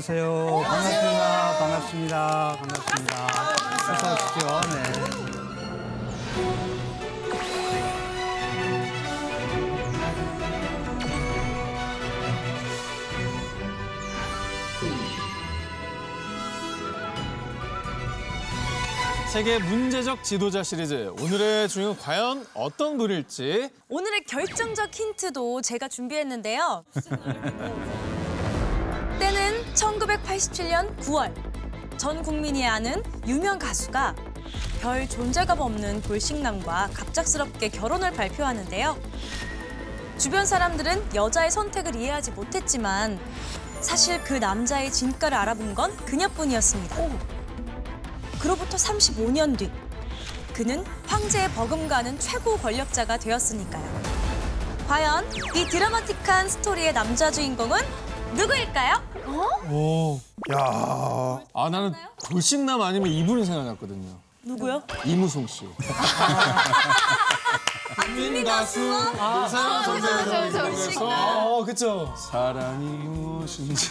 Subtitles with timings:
[0.00, 0.62] 안녕하세요.
[0.64, 1.58] 반갑습니다.
[1.58, 2.56] 반갑습니다.
[2.56, 3.26] 반갑습니다.
[3.92, 4.60] 어서 오십시오.
[4.72, 5.20] 네.
[19.30, 26.86] 세계 문제적 지도자 시리즈 오늘의 주인공 과연 어떤 분일지 오늘의 결정적 힌트도 제가 준비했는데요.
[29.80, 31.32] 때는 1987년 9월.
[31.96, 34.14] 전 국민이 아는 유명 가수가
[34.80, 38.98] 별 존재감 없는 돌싱남과 갑작스럽게 결혼을 발표하는데요.
[40.18, 43.18] 주변 사람들은 여자의 선택을 이해하지 못했지만
[43.80, 46.96] 사실 그 남자의 진가를 알아본 건 그녀뿐이었습니다.
[48.38, 49.70] 그로부터 35년 뒤
[50.52, 54.02] 그는 황제의 버금가는 최고 권력자가 되었으니까요.
[54.88, 58.94] 과연 이 드라마틱한 스토리의 남자 주인공은 누구일까요?
[60.52, 61.92] 야, 아 나는
[62.24, 64.82] 돌싱남 아니면 이분이 생각났거든요 누구요?
[65.04, 65.68] 이무송 씨
[68.06, 72.14] 국민 가수 노사연 선생님께서 어, 그쵸.
[72.16, 73.90] 사랑이 무엇인지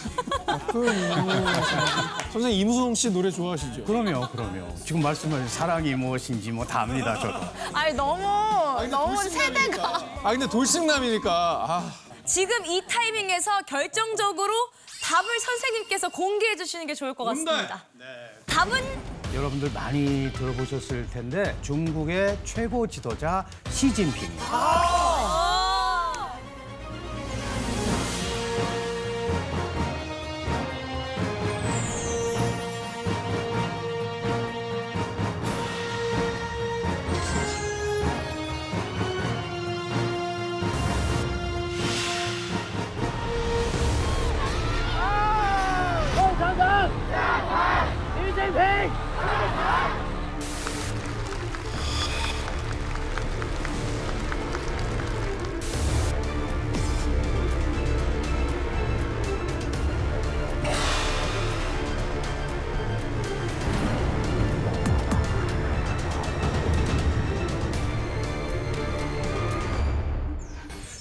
[2.32, 3.84] 선생님 이무송 씨 노래 좋아하시죠?
[3.84, 4.74] 그럼요, 그럼요.
[4.84, 7.38] 지금 말씀하신 사랑이 무엇인지 뭐 다 압니다, 저도.
[7.72, 8.22] 아니 너무
[8.90, 11.90] 너무 세대가 아 근데 돌싱남이니까 아,
[12.24, 14.52] 지금 이 타이밍에서 결정적으로
[15.02, 17.84] 답을 선생님께서 공개해 주시는 게 좋을 것 같습니다.
[18.46, 18.80] 답은
[19.34, 24.30] 여러분들 많이 들어보셨을 텐데 중국의 최고 지도자 시진핑입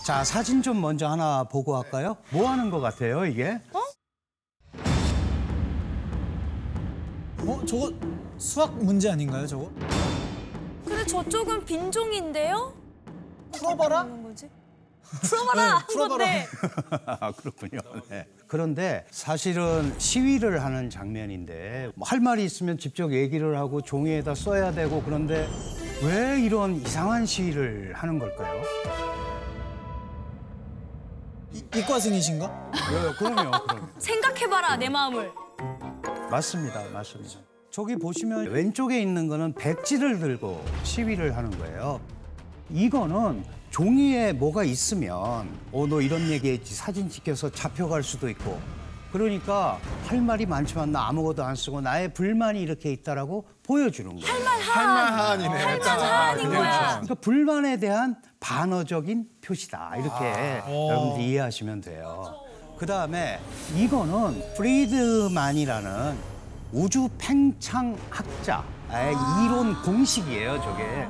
[0.09, 2.18] 자, 사진 좀 먼저 하나 보고 할까요?
[2.31, 3.59] 뭐 하는 것 같아요, 이게?
[7.46, 7.94] 어, 저거
[8.40, 9.70] 수학 문제 아닌가요, 저거?
[10.84, 12.74] 근데 저쪽은 빈종인데요?
[13.52, 14.08] 풀어봐라?
[15.22, 15.78] 풀어봐라!
[15.78, 16.26] 네, 풀어봐라.
[16.26, 16.47] 건데.
[17.06, 17.80] 아, 그렇군요.
[18.09, 18.26] 네.
[18.47, 25.03] 그런데 사실은 시위를 하는 장면인데 뭐 할 말이 있으면 직접 얘기를 하고 종이에다 써야 되고
[25.03, 25.47] 그런데
[26.03, 28.64] 왜 이런 이상한 시위를 하는 걸까요?
[31.75, 32.72] 이- 이과생이신가?
[32.74, 33.88] 네, 그럼요, 그럼요.
[33.97, 35.31] 생각해봐라, 내 마음을.
[36.31, 37.40] 맞습니다, 맞습니다.
[37.72, 42.00] 저기 보시면 왼쪽에 있는 거는 백지를 들고 시위를 하는 거예요.
[42.72, 48.59] 이거는 종이에 뭐가 있으면 어 너 이런 얘기했지 사진 찍혀서 잡혀갈 수도 있고
[49.12, 54.34] 그러니까 할 말이 많지만 나 아무것도 안 쓰고 나의 불만이 이렇게 있다라고 보여주는 거예요.
[54.74, 56.88] 할만한이네 할만한인 거야.
[56.91, 62.42] 그러니까 불만에 대한 반어적인 표시다 이렇게 여러분들 이해하시면 돼요.
[62.78, 63.40] 그 다음에
[63.76, 66.18] 이거는 프리드만이라는
[66.72, 71.08] 우주 팽창 학자의 이론 공식이에요, 저게.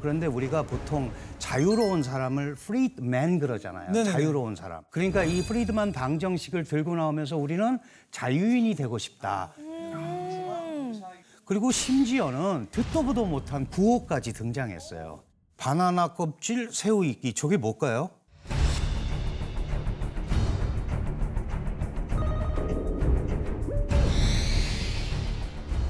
[0.00, 3.90] 그런데 우리가 보통 자유로운 사람을 freed man 그러잖아요.
[3.90, 4.12] 네네네.
[4.12, 4.82] 자유로운 사람.
[4.90, 7.78] 그러니까 이 프리드만 방정식을 들고 나오면서 우리는
[8.10, 9.52] 자유인이 되고 싶다.
[11.44, 15.22] 그리고 심지어는 듣도 보도 못한 구호까지 등장했어요.
[15.58, 18.10] 바나나 껍질 새우 익기 저게 뭘까요?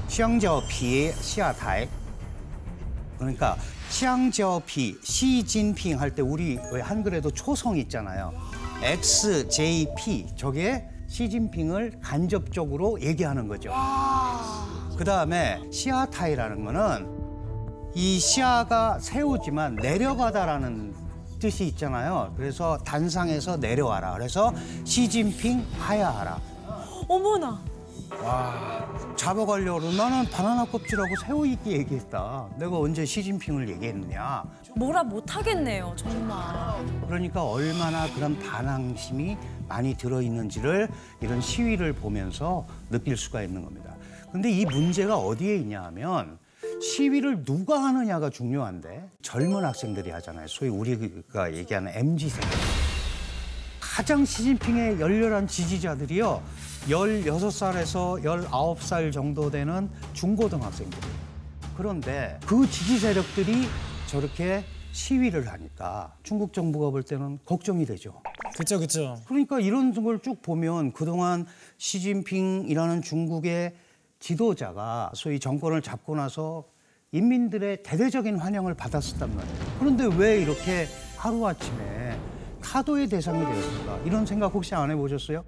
[0.07, 1.87] 시장저피 시아타이
[3.17, 3.55] 그러니까
[3.89, 8.33] 시장저피 시진핑 할 때 우리 왜 한글에도 초성 있잖아요.
[8.81, 13.71] XJP 저게 시진핑을 간접적으로 얘기하는 거죠.
[14.97, 17.18] 그 다음에 시아타이라는 거는
[17.95, 20.93] 이 시아가 새우지만 내려가다라는
[21.39, 22.33] 뜻이 있잖아요.
[22.35, 24.13] 그래서 단상에서 내려와라.
[24.13, 24.53] 그래서
[24.83, 26.39] 시진핑 하야하라.
[27.07, 27.61] 어머나.
[29.15, 32.47] 잡아가려고 나는 바나나 껍질하고 새우 익기 얘기했다.
[32.57, 34.43] 내가 언제 시진핑을 얘기했느냐.
[34.75, 36.37] 뭐라 못하겠네요, 정말.
[37.07, 39.37] 그러니까 얼마나 그런 반항심이
[39.67, 40.89] 많이 들어있는지를
[41.21, 43.95] 이런 시위를 보면서 느낄 수가 있는 겁니다.
[44.31, 46.38] 근데 이 문제가 어디에 있냐 하면
[46.81, 50.47] 시위를 누가 하느냐가 중요한데 젊은 학생들이 하잖아요.
[50.47, 52.47] 소위 우리가 얘기하는 MZ세대.
[53.79, 56.41] 가장 시진핑의 열렬한 지지자들이요.
[56.87, 61.15] 16살에서 19살 정도 되는 중고등학생들이에요.
[61.75, 63.65] 그런데 그 지지 세력들이
[64.07, 68.21] 저렇게 시위를 하니까 중국 정부가 볼 때는 걱정이 되죠.
[68.57, 69.17] 그쵸 그쵸.
[69.27, 71.45] 그러니까 이런 걸 쭉 보면 그동안
[71.77, 73.75] 시진핑이라는 중국의
[74.19, 76.65] 지도자가 소위 정권을 잡고 나서
[77.11, 79.57] 인민들의 대대적인 환영을 받았었단 말이에요.
[79.79, 80.87] 그런데 왜 이렇게
[81.17, 82.17] 하루아침에
[82.61, 83.97] 타도의 대상이 되었을까?
[84.05, 85.43] 이런 생각 혹시 안 해보셨어요?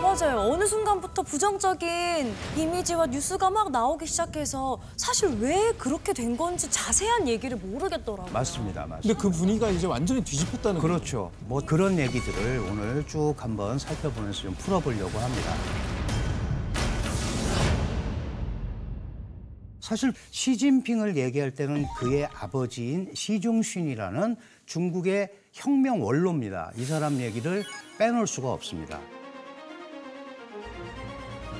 [0.00, 0.38] 맞아요.
[0.38, 7.58] 어느 순간부터 부정적인 이미지와 뉴스가 막 나오기 시작해서 사실 왜 그렇게 된 건지 자세한 얘기를
[7.58, 8.32] 모르겠더라고요.
[8.32, 8.86] 맞습니다.
[8.86, 9.00] 맞습니다.
[9.02, 10.96] 근데 그 분위기가 이제 완전히 뒤집혔다는 거예요.
[10.96, 11.30] 그렇죠.
[11.40, 15.52] 뭐 그런 얘기들을 오늘 쭉 한번 살펴보면서 좀 풀어보려고 합니다.
[19.88, 24.36] 사실 시진핑을 얘기할 때는 그의 아버지인 시중신이라는
[24.66, 26.72] 중국의 혁명 원로입니다.
[26.76, 27.64] 이 사람 얘기를
[27.98, 29.00] 빼놓을 수가 없습니다.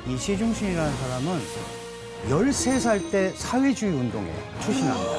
[0.07, 1.41] 이 시중신이라는 사람은
[2.29, 4.31] 13살 때 사회주의 운동에
[4.61, 5.11] 출신합니다.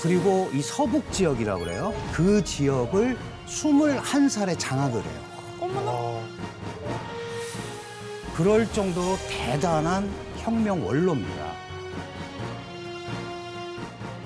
[0.00, 1.92] 그리고 이 서북 지역이라고 그래요.
[2.12, 3.18] 그 지역을
[3.48, 5.20] 21살에 장악을 해요.
[5.58, 6.39] 어머나.
[8.42, 11.52] 그럴 정도로 대단한 혁명 원로입니다.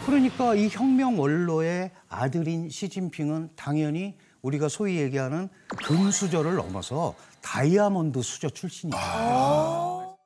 [0.07, 5.49] 그러니까 이 혁명 원로의 아들인 시진핑은 당연히 우리가 소위 얘기하는
[5.85, 10.17] 금수저를 넘어서 다이아몬드 수저 출신이에요.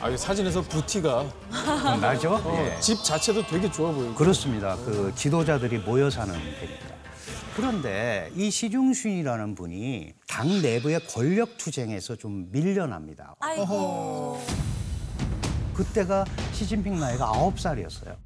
[0.00, 1.26] 아, 이 사진에서 부티가
[2.00, 2.40] 나죠?
[2.54, 2.80] 예.
[2.80, 4.14] 집 자체도 되게 좋아 보이고.
[4.14, 4.76] 그렇습니다.
[4.76, 6.87] 그 지도자들이 모여 사는 데입니다.
[7.56, 13.34] 그런데 이 시중순이라는 분이 당 내부의 권력 투쟁에서 좀 밀려납니다.
[13.40, 14.40] 아이고.
[15.74, 18.16] 그때가 시진핑 나이가 아홉 살이었어요.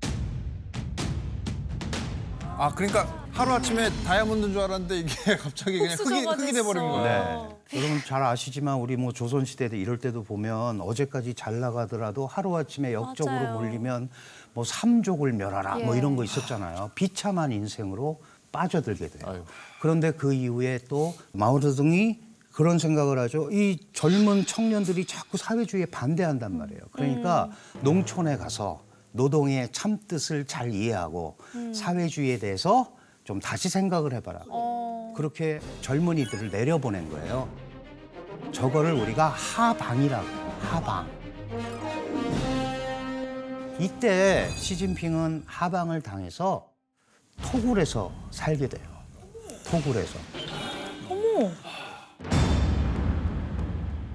[2.58, 6.82] 아 그러니까 하루 아침에 다이아몬드인 줄 알았는데 이게 갑자기 그냥 흙이 흙이 돼버린.
[6.82, 7.48] 거야.
[7.70, 7.78] 네.
[7.78, 12.54] 여러분 잘 아시지만 우리 뭐 조선 시대 때 이럴 때도 보면 어제까지 잘 나가더라도 하루
[12.56, 13.54] 아침에 역적으로 맞아요.
[13.54, 14.10] 몰리면
[14.52, 15.98] 뭐 삼족을 멸하라 뭐 예.
[15.98, 16.90] 이런 거 있었잖아요.
[16.94, 18.20] 비참한 인생으로
[18.52, 19.22] 빠져들게 돼요.
[19.26, 19.42] 아유.
[19.80, 22.20] 그런데 그 이후에 또 마오쩌둥이
[22.52, 23.50] 그런 생각을 하죠.
[23.50, 26.82] 이 젊은 청년들이 자꾸 사회주의에 반대한단 말이에요.
[26.92, 27.50] 그러니까
[27.80, 31.38] 농촌에 가서 노동의 참 뜻을 잘 이해하고
[31.74, 32.92] 사회주의에 대해서
[33.24, 34.42] 좀 다시 생각을 해봐라.
[35.16, 37.48] 그렇게 젊은이들을 내려보낸 거예요.
[38.52, 40.52] 저거를 우리가 하방이라고 해요.
[40.60, 41.06] 하방.
[43.78, 46.71] 이때 시진핑은 하방을 당해서
[47.40, 48.84] 토굴에서 살게 돼요.
[49.64, 50.18] 토굴에서.
[51.08, 51.50] 어머.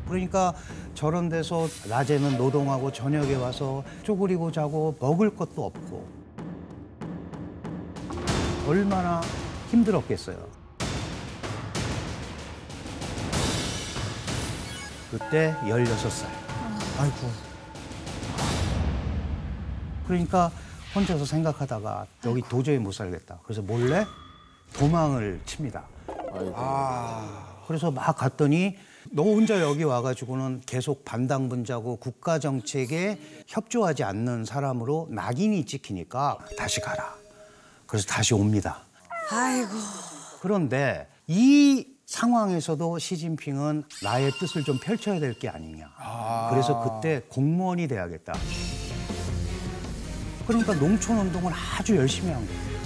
[0.08, 0.54] 그러니까
[0.94, 6.08] 저런 데서 낮에는 노동하고 저녁에 와서 쪼그리고 자고 먹을 것도 없고
[8.68, 9.22] 얼마나
[9.70, 10.48] 힘들었겠어요.
[15.12, 16.27] 그때 16살.
[17.00, 17.32] 아이고.
[20.08, 20.51] 그러니까
[20.98, 23.39] 혼자서 생각하다가 여기 도저히 못 살겠다.
[23.44, 24.04] 그래서 몰래
[24.74, 25.86] 도망을 칩니다.
[26.34, 26.56] 아이고.
[27.68, 28.75] 그래서 막 갔더니
[29.12, 37.13] 너 혼자 여기 와가지고는 계속 반당분자고 국가 정책에 협조하지 않는 사람으로 낙인이 찍히니까 다시 가라.
[37.86, 38.80] 그래서 다시 옵니다.
[39.32, 39.70] 아이고.
[40.42, 45.89] 그런데 이 상황에서도 시진핑은 나의 뜻을 좀 펼쳐야 될 게 아니냐.
[46.50, 48.34] 그래서 그때 공무원이 돼야겠다.
[50.48, 52.77] 그러니까 농촌 운동을 아주 열심히 한 거예요.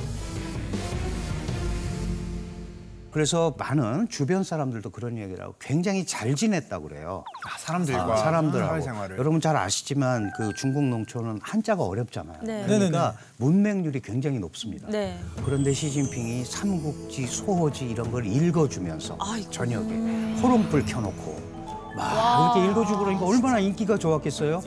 [3.12, 7.26] 그래서 많은 주변 사람들도 그런 얘기를 하고 굉장히 잘 지냈다고 그래요.
[7.46, 8.70] 아, 사람들과 아, 사람들하고.
[8.72, 9.18] 사회생활을.
[9.18, 12.38] 여러분 잘 아시지만 그 중국 농촌은 한자가 어렵잖아요.
[12.42, 12.64] 네.
[12.66, 14.88] 그러니까 문맹률이 굉장히 높습니다.
[14.90, 15.20] 네.
[15.44, 19.52] 그런데 시진핑이 삼국지, 소호지 이런 걸 읽어주면서 아이고.
[19.52, 21.52] 저녁에 호름불 켜놓고
[21.98, 24.62] 막 이렇게 읽어주고 그러니까 얼마나 인기가 좋았겠어요?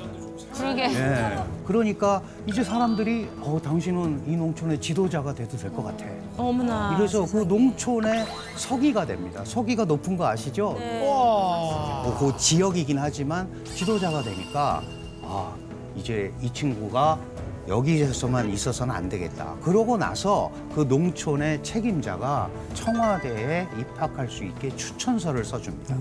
[0.54, 0.84] 그러게.
[0.94, 1.38] 예.
[1.66, 6.04] 그러니까 이제 사람들이 어 당신은 이 농촌의 지도자가 돼도 될 것 같아.
[6.36, 6.96] 어머나.
[6.98, 9.42] 이래서 그 농촌의 서기가 됩니다.
[9.44, 10.76] 서기가 높은 거 아시죠?
[10.78, 11.00] 네.
[11.00, 14.82] 뭐그 지역이긴 하지만 지도자가 되니까
[15.22, 15.52] 아
[15.96, 17.18] 이제 이 친구가
[17.66, 19.54] 여기에서만 있어서는 안 되겠다.
[19.62, 25.96] 그러고 나서 그 농촌의 책임자가 청와대에 입학할 수 있게 추천서를 써줍니다.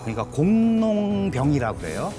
[0.00, 2.10] 그러니까 공농병이라고 그래요.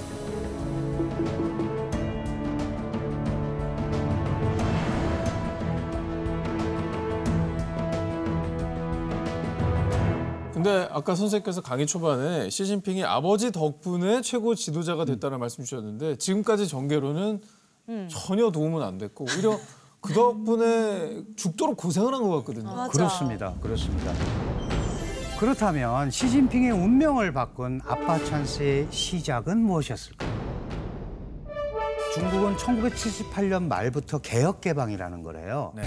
[10.66, 17.40] 근데 아까 선생님께서 강의 초반에 시진핑이 아버지 덕분에 최고 지도자가 됐다는 말씀 주셨는데 지금까지 전개로는
[18.10, 19.60] 전혀 도움은 안 됐고 오히려
[20.00, 22.74] 그 덕분에 죽도록 고생을 한 것 같거든요.
[22.74, 22.90] 맞아.
[22.90, 23.54] 그렇습니다.
[23.62, 24.12] 그렇습니다.
[25.38, 30.36] 그렇다면 시진핑의 운명을 바꾼 아빠 찬스의 시작은 무엇이었을까요?
[32.12, 35.72] 중국은 1978년 말부터 개혁 개방이라는 거래요.
[35.76, 35.82] 네.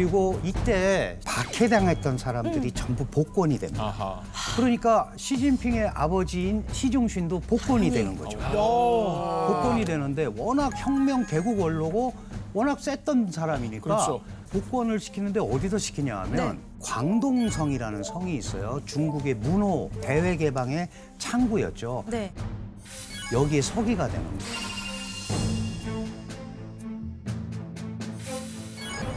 [0.00, 3.84] 그리고 이때 박해당했던 사람들이 전부 복권이 됩니다.
[3.84, 4.22] 아하.
[4.56, 8.38] 그러니까 시진핑의 아버지인 시중신도 복권이 되는 거죠.
[8.38, 12.14] 복권이 되는데 워낙 혁명 대국 원로고
[12.54, 14.22] 워낙 셌던 사람이니까 그렇죠.
[14.50, 18.80] 복권을 시키는데 어디서 시키냐 하면 광동성이라는 성이 있어요.
[18.86, 20.88] 중국의 문호 대외 개방의
[21.18, 22.04] 창구였죠.
[22.08, 22.32] 네.
[23.34, 24.69] 여기에 서기가 되는 거예요.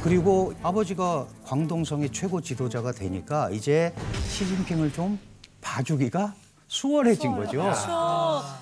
[0.04, 3.94] 그리고 아버지가 광동성의 최고 지도자가 되니까 이제
[4.28, 5.18] 시진핑을 좀
[5.62, 6.34] 봐주기가
[6.68, 7.62] 수월해진 거죠.
[7.62, 7.90] 그렇죠.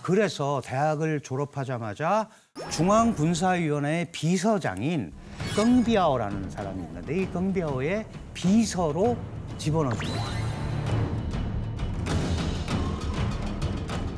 [0.03, 2.29] 그래서 대학을 졸업하자마자
[2.69, 5.13] 중앙군사위원회 비서장인
[5.55, 8.05] 끙비아오라는 사람이 있는데 이 끙비아오의
[8.35, 9.17] 비서로
[9.57, 10.23] 집어넣습니다.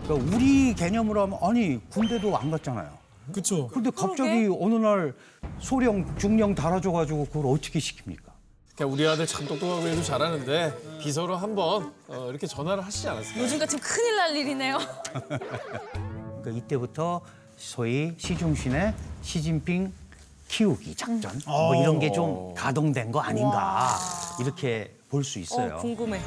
[0.03, 3.02] 그러니까 우리 개념으로 하면 아니 군대도 안 갔잖아요.
[3.32, 3.68] 그쵸.
[3.68, 5.13] 근데 갑자기 어느 날
[5.60, 8.34] 소령 중령 달아줘가지고 그걸 어떻게 시킵니까?
[8.75, 13.44] 그러니까 우리 아들 참 똑똑하고 일도 잘하는데 비서로 한번 어, 이렇게 전화를 하시지 않았을까요?
[13.44, 14.80] 요즘 같으면 큰일 날 일이네요.
[16.42, 17.22] 그러니까 이때부터
[17.56, 19.94] 소위 시중신의 시진핑
[20.48, 23.98] 키우기 작전 뭐 이런 게 좀 가동된 거 아닌가
[24.42, 25.75] 이렇게 볼 수 있어요.
[25.75, 26.20] 어, 궁금해.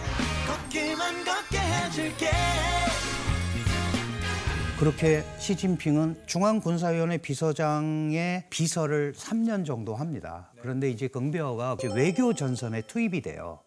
[4.78, 10.50] 그렇게 시진핑은 중앙군사위원회 비서장의 비서를 3년 정도 합니다.
[10.60, 13.60] 그런데 이제 긍비어가 이제 외교 전선에 투입이 돼요.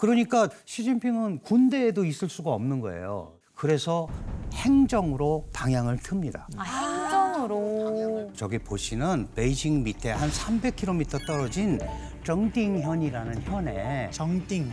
[0.00, 3.32] 그러니까 시진핑은 군대에도 있을 수가 없는 거예요.
[3.54, 4.08] 그래서
[4.54, 6.44] 행정으로 방향을 틉니다.
[6.56, 8.32] 아, 행정으로.
[8.34, 11.78] 저기 보시는 베이징 밑에 한 300km 떨어진
[12.24, 14.72] 정띵현이라는 현에 정띵.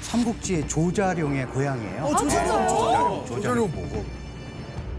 [0.00, 2.02] 삼국지의 조자룡의 고향이에요.
[2.04, 2.68] 어, 조자룡.
[2.68, 3.26] 조자룡.
[3.26, 4.19] 조자룡 뭐고?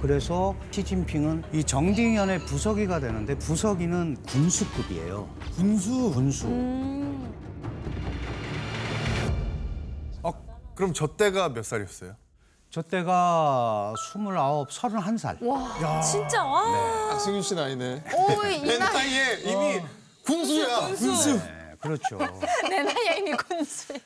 [0.02, 5.30] 그래서 시진핑은 이 정딩현의 부서기가 되는데 부서기는 군수급이에요.
[5.56, 6.12] 군수.
[6.12, 6.48] 군수.
[6.48, 7.32] 음.
[10.24, 10.32] 아,
[10.74, 12.16] 그럼 저 때가 몇 살이었어요?
[12.72, 15.38] 저 때가 29, 31살.
[16.04, 17.10] 진짜 와.
[17.12, 18.04] 박승윤 씨 나이네.
[18.16, 19.82] 오, 이내 나이, 나이에 이미
[20.26, 20.80] 군수야.
[20.88, 21.38] 군수.
[21.38, 22.18] 네, 그렇죠.
[22.70, 24.00] 내 나이에 이미 군수야.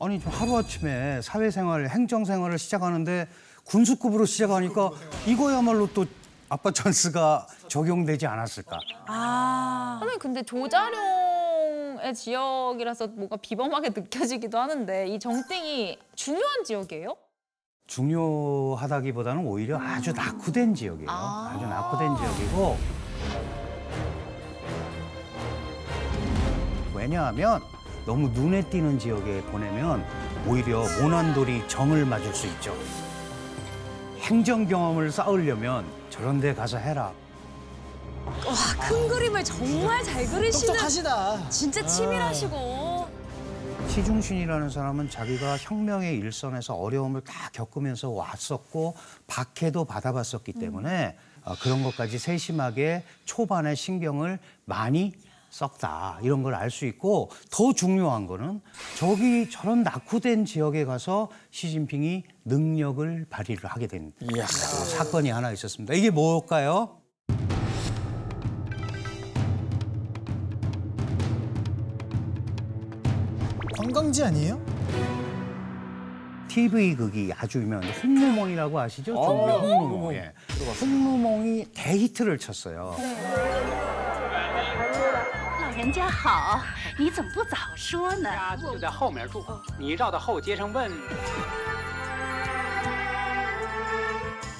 [0.00, 3.28] 아니 좀 하루아침에 사회생활, 행정생활을 시작하는데
[3.70, 4.90] 군수급으로 시작하니까
[5.26, 6.04] 이거야말로 또
[6.48, 8.78] 아빠 찬스가 적용되지 않았을까.
[9.06, 9.98] 아.
[10.00, 17.16] 선생님, 근데 조자룡의 지역이라서 뭔가 비범하게 느껴지기도 하는데 이 정땡이 중요한 지역이에요?
[17.86, 21.08] 중요하다기보다는 오히려 아주 낙후된 지역이에요.
[21.08, 21.52] 아.
[21.54, 22.76] 아주 낙후된 지역이고
[26.94, 27.62] 왜냐하면
[28.04, 30.04] 너무 눈에 띄는 지역에 보내면
[30.46, 32.74] 오히려 모난돌이 정을 맞을 수 있죠.
[34.30, 37.12] 행정 경험을 쌓으려면 저런 데 가서 해라.
[38.46, 40.68] 와, 큰 그림을 정말 잘 그리시는.
[40.68, 41.48] 똑똑하시다.
[41.50, 43.08] 진짜 치밀하시고.
[43.88, 48.94] 시중신이라는 사람은 자기가 혁명의 일선에서 어려움을 다 겪으면서 왔었고
[49.26, 55.12] 박해도 받아봤었기 때문에 어, 그런 것까지 세심하게 초반에 신경을 많이
[55.50, 58.60] 썼다 이런 걸 알 수 있고 더 중요한 거는
[58.96, 64.46] 저기 저런 낙후된 지역에 가서 시진핑이 능력을 발휘를 하게 된 이야.
[64.46, 65.94] 그 사건이 하나 있었습니다.
[65.94, 66.96] 이게 뭘까요?
[73.76, 74.60] 관광지 아니에요?
[76.48, 79.16] TV 극이 아주 유명한 홍루몽이라고 아시죠?
[79.16, 79.80] 어, 중국의 홍루몽.
[79.90, 80.14] 홍루몽.
[80.14, 80.32] 예.
[80.80, 82.96] 홍루몽이 대히트를 쳤어요.
[82.98, 84.19] 老
[85.79, 86.61] 人家好，
[86.97, 88.29] 你怎么不早说呢？
[88.29, 89.43] 家就在后面住，
[89.77, 90.91] 你绕到后街上问。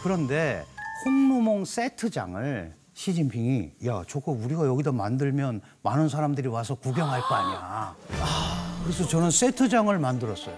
[0.03, 0.65] 그런데
[1.05, 7.95] 홍루몽 세트장을 시진핑이 야 저거 우리가 여기다 만들면 많은 사람들이 와서 구경할 거 아니야.
[8.83, 10.55] 그래서 저는 세트장을 만들었어요.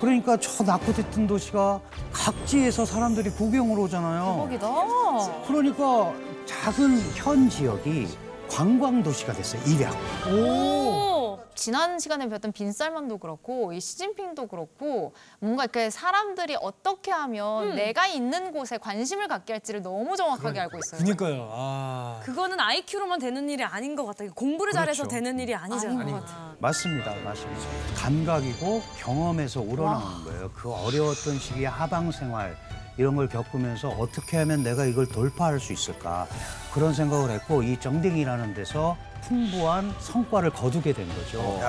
[0.00, 1.80] 그러니까 저 낙후됐던 도시가
[2.12, 4.48] 각지에서 사람들이 구경을 오잖아요.
[4.50, 5.46] 대박이다.
[5.46, 6.12] 그러니까
[6.49, 8.07] 작은 현 지역이
[8.49, 9.61] 관광 도시가 됐어요.
[9.67, 9.93] 일약.
[10.33, 11.37] 오.
[11.53, 18.51] 지난 시간에 배웠던 빈살만도 그렇고 이 시진핑도 그렇고 뭔가 이렇게 사람들이 어떻게 하면 내가 있는
[18.51, 20.99] 곳에 관심을 갖게 할지를 너무 정확하게 알고 있어요.
[20.99, 21.49] 그니까요.
[21.51, 22.21] 아.
[22.23, 24.33] 그거는 IQ로만 되는 일이 아닌 것 같아요.
[24.33, 25.15] 공부를 잘해서 그렇죠.
[25.15, 25.99] 되는 일이 아니잖아요.
[25.99, 26.55] 아닌 것 같아요.
[26.57, 27.13] 맞습니다.
[27.23, 27.61] 맞습니다.
[27.95, 30.51] 감각이고 경험에서 우러나오는 거예요.
[30.55, 32.57] 그 어려웠던 시기의 하방 생활
[32.99, 36.27] 이런 걸 겪으면서 어떻게 하면 내가 이걸 돌파할 수 있을까
[36.73, 41.59] 그런 생각을 했고 이 정딩이라는 데서 풍부한 성과를 거두게 된 거죠.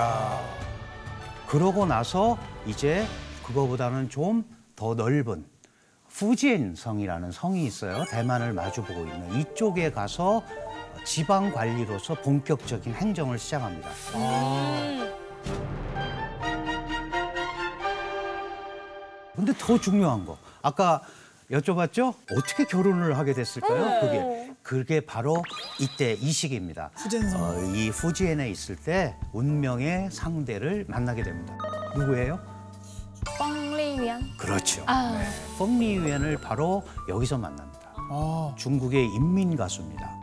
[1.47, 3.07] 그러고 나서 이제
[3.47, 5.45] 그거보다는 좀 더 넓은
[6.09, 8.03] 후지엔 성이라는 성이 있어요.
[8.11, 10.43] 대만을 마주보고 있는 이쪽에 가서
[11.05, 13.91] 지방 관리로서 본격적인 행정을 시작합니다.
[19.37, 21.03] 근데 더 중요한 거 아까
[21.51, 22.15] 여쭤봤죠?
[22.33, 24.01] 어떻게 결혼을 하게 됐을까요?
[24.01, 25.43] 그게 그게 바로
[25.81, 26.91] 이때 이 시기입니다.
[26.95, 27.43] 후젠성.
[27.43, 31.59] 어, 이 후지엔에 있을 때 운명의 상대를 만나게 됩니다.
[31.97, 32.39] 누구예요?
[33.39, 34.37] 뻥리위안.
[34.39, 34.85] 그렇죠.
[34.87, 35.19] 아.
[35.19, 35.27] 네.
[35.59, 37.81] 펑리위엔을 바로 여기서 만납니다.
[37.97, 38.55] 아.
[38.57, 40.20] 중국의 인민 가수입니다.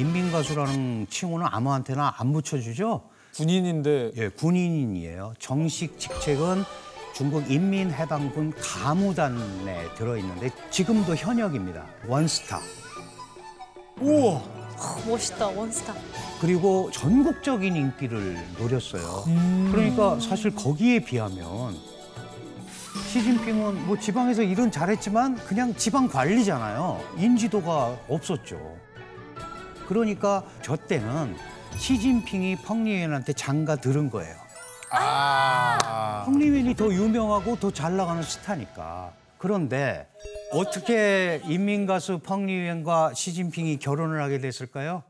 [0.00, 3.02] 인민 가수라는 칭호는 아무한테나 안 붙여주죠?
[3.36, 5.34] 군인인데 예, 군인이에요.
[5.38, 6.64] 정식 직책은
[7.14, 11.84] 중국 인민해방군 가무단에 들어있는데 지금도 현역입니다.
[12.08, 12.60] 원스타.
[14.00, 14.36] 우와.
[14.36, 15.92] 어, 멋있다, 원스타.
[16.40, 19.24] 그리고 전국적인 인기를 노렸어요.
[19.70, 21.76] 그러니까 사실 거기에 비하면
[23.12, 26.98] 시진핑은 뭐 지방에서 일은 잘했지만 그냥 지방 관리잖아요.
[27.18, 28.78] 인지도가 없었죠.
[30.00, 31.36] 그러니까 저 때는
[31.76, 34.36] 시진핑이 펑리웬한테 장가 들은 거예요.
[34.92, 36.22] 아.
[36.26, 39.12] 펑리웬이 더 유명하고 더 잘 나가는 스타니까.
[39.36, 40.08] 그런데
[40.52, 45.02] 어떻게 인민가수 펑리웬과 시진핑이 결혼을 하게 됐을까요?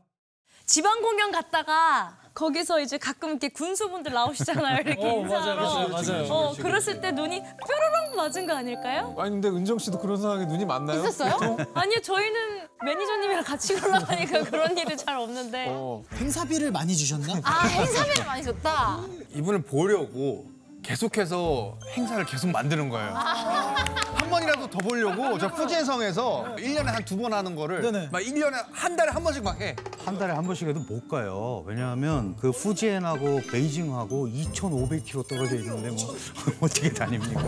[0.65, 4.81] 지방 공연 갔다가 거기서 이제 가끔 이렇게 군수분들 나오시잖아요.
[4.81, 5.55] 이렇게 어, 인사하러.
[5.61, 6.33] 맞아요, 맞아요, 맞아요.
[6.33, 9.15] 어, 그랬을 때 눈이 뾰로롱 맞은 거 아닐까요?
[9.17, 10.99] 아니 근데 은정 씨도 그런 상황에 눈이 많나요?
[11.01, 11.57] 있었어요?
[11.73, 15.67] 아니요, 저희는 매니저님이랑 같이 올라가니까 그런 일이 잘 없는데.
[15.69, 16.03] 어.
[16.15, 17.39] 행사비를 많이 주셨나?
[17.43, 18.99] 아 행사비를 많이 줬다.
[19.33, 20.50] 이분을 보려고
[20.83, 23.11] 계속해서 행사를 계속 만드는 거예요.
[23.13, 28.09] 한 번이라도 더 보려고 저 후지엔성에서 일년에 한 두 번 하는 거를 네네.
[28.11, 29.75] 막 일년에 한 달에 한 번씩 막 해.
[30.05, 31.63] 한 달에 한 번씩 해도 못 가요.
[31.65, 36.15] 왜냐하면 그 후지엔하고 베이징하고 2,500km 떨어져 있는데 뭐
[36.61, 37.43] 어떻게 다닙니까?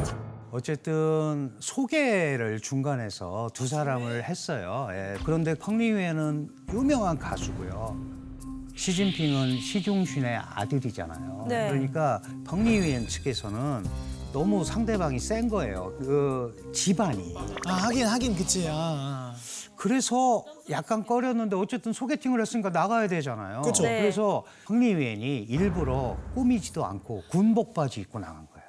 [0.51, 4.87] 어쨌든 소개를 중간에서 두 사람을 했어요.
[4.91, 5.15] 예.
[5.25, 7.97] 그런데 펑리위엔은 유명한 가수고요.
[8.75, 11.45] 시진핑은 시중신의 아들이잖아요.
[11.47, 11.69] 네.
[11.69, 13.85] 그러니까 펑리위엔 측에서는
[14.33, 15.95] 너무 상대방이 센 거예요.
[15.99, 17.35] 그 집안이.
[17.67, 18.67] 아 하긴 하긴 그치.
[18.67, 19.35] 아, 아.
[19.75, 23.61] 그래서 약간 꺼렸는데 어쨌든 소개팅을 했으니까 나가야 되잖아요.
[23.61, 23.83] 그쵸.
[23.83, 23.99] 네.
[24.01, 28.63] 그래서 황리위엔이 일부러 꾸미지도 않고 군복 바지 입고 나간 거예요.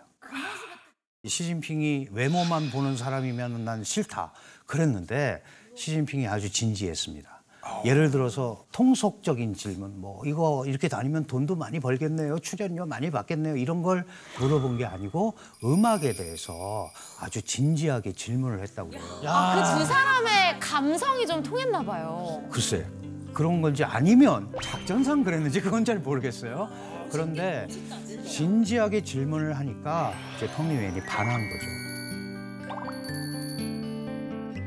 [1.27, 4.33] 시진핑이 외모만 보는 사람이면 난 싫다
[4.67, 5.43] 그랬는데
[5.77, 7.34] 시진핑이 아주 진지했습니다.
[7.85, 13.83] 예를 들어서 통속적인 질문, 뭐 이거 이렇게 다니면 돈도 많이 벌겠네요, 출연료 많이 받겠네요 이런
[13.83, 14.07] 걸
[14.40, 18.98] 물어본 게 아니고 음악에 대해서 아주 진지하게 질문을 했다고요.
[18.98, 22.42] 그두 사람의 감성이 좀 통했나 봐요.
[22.50, 22.87] 글쎄
[23.33, 26.68] 그런 건지 아니면 작전상 그랬는지 그건 잘 모르겠어요.
[27.11, 27.66] 그런데
[28.27, 31.84] 진지하게 질문을 하니까 이제 펑리웬이 반한 거죠.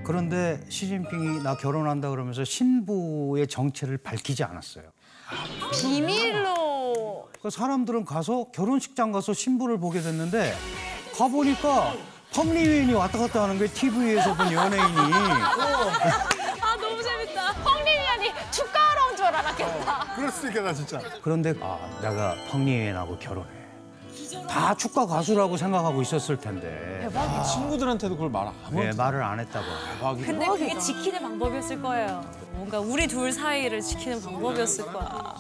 [0.08, 4.86] 그런데 시진핑이 나 결혼한다 그러면서 신부의 정체를 밝히지 않았어요.
[5.74, 10.56] 비밀로 그 사람들은 가서 결혼식장 가서 신부를 보게 됐는데
[11.18, 11.94] 가보니까
[12.34, 13.74] 펑리웬이 왔다 갔다 하는 거예요.
[13.74, 14.98] TV에서 본 연예인이.
[14.98, 17.54] 아, 너무 재밌다.
[17.64, 20.16] 펑리위안이 축가하러 온 줄 알았겠다.
[20.16, 21.02] 그럴 수 있겠다 진짜.
[21.22, 23.57] 그런데 아 내가 펑리웬하고 결혼해.
[24.50, 27.08] 다 축가 가수라고 생각하고 있었을 텐데
[27.54, 29.66] 친구들한테도 그걸 말안왜 하고 말을 안 했다고.
[30.00, 30.26] 대박이다.
[30.32, 32.24] 근데 그게 지키는 방법이었을 거예요.
[32.54, 35.36] 뭔가 우리 둘 사이를 지키는 방법이었을 거야.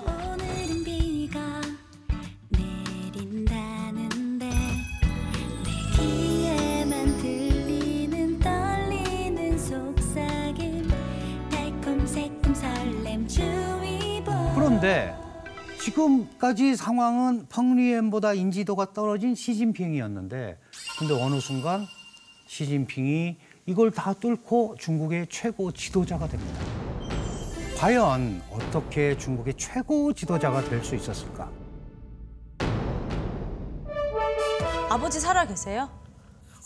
[16.01, 20.60] 지금까지 상황은 펑리엔보다 인지도가 떨어진 시진핑이었는데
[20.99, 21.86] 근데 어느 순간
[22.45, 26.60] 시진핑이 이걸 다 뚫고 중국의 최고 지도자가 됩니다.
[27.77, 31.49] 과연 어떻게 중국의 최고 지도자가 될 수 있었을까?
[34.89, 35.89] 아버지 살아 계세요?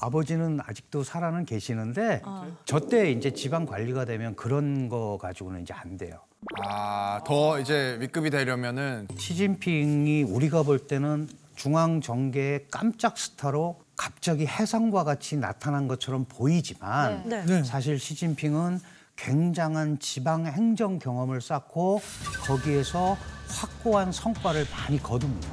[0.01, 2.21] 아버지는 아직도 살아는 계시는데
[2.65, 6.19] 저때 이제 지방 관리가 되면 그런 거 가지고는 이제 안 돼요.
[6.63, 15.03] 아, 더 이제 위급이 되려면은 시진핑이 우리가 볼 때는 중앙 정계의 깜짝 스타로 갑자기 해상과
[15.03, 17.45] 같이 나타난 것처럼 보이지만 네.
[17.45, 17.63] 네.
[17.63, 18.79] 사실 시진핑은
[19.15, 22.01] 굉장한 지방 행정 경험을 쌓고
[22.47, 23.15] 거기에서
[23.47, 25.47] 확고한 성과를 많이 거둡니다.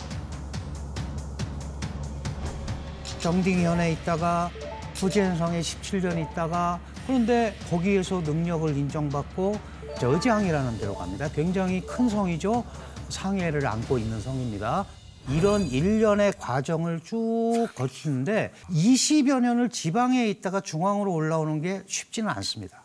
[3.20, 4.50] 정딩현에 있다가
[4.94, 9.56] 후지엔성에 17년 있다가 그런데 거기에서 능력을 인정받고
[9.98, 11.28] 저지항이라는 데로 갑니다.
[11.28, 12.64] 굉장히 큰 성이죠.
[13.08, 14.86] 상해를 안고 있는 성입니다.
[15.30, 22.82] 이런 일련의 과정을 쭉 거치는데 20여 년을 지방에 있다가 중앙으로 올라오는 게 쉽지는 않습니다.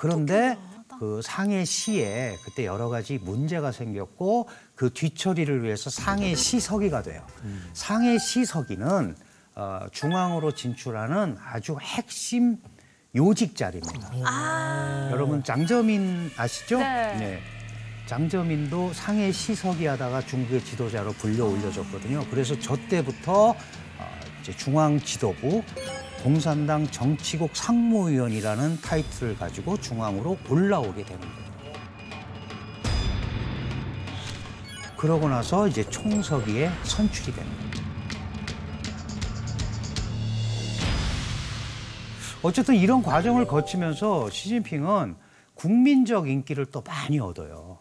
[0.00, 0.58] 그런데
[0.98, 7.24] 그 상해시에 그때 여러 가지 문제가 생겼고 그 뒤처리를 위해서 상해시서기가 돼요.
[7.74, 9.16] 상해시서기는
[9.54, 12.58] 어, 중앙으로 진출하는 아주 핵심
[13.16, 14.10] 요직 자리입니다.
[15.10, 16.78] 여러분 장저민 아시죠?
[16.78, 17.40] 네.
[18.06, 22.24] 장저민도 상해 시석이 하다가 중국의 지도자로 불려 올려졌거든요.
[22.30, 25.62] 그래서 저 때부터 어, 이제 중앙 지도부
[26.22, 31.48] 공산당 정치국 상무위원이라는 타이틀을 가지고 중앙으로 올라오게 되는 거예요.
[34.96, 37.67] 그러고 나서 이제 총서기에 선출이 됩니다.
[42.42, 45.16] 어쨌든 이런 과정을 거치면서 시진핑은
[45.54, 47.78] 국민적 인기를 또 많이 얻어요.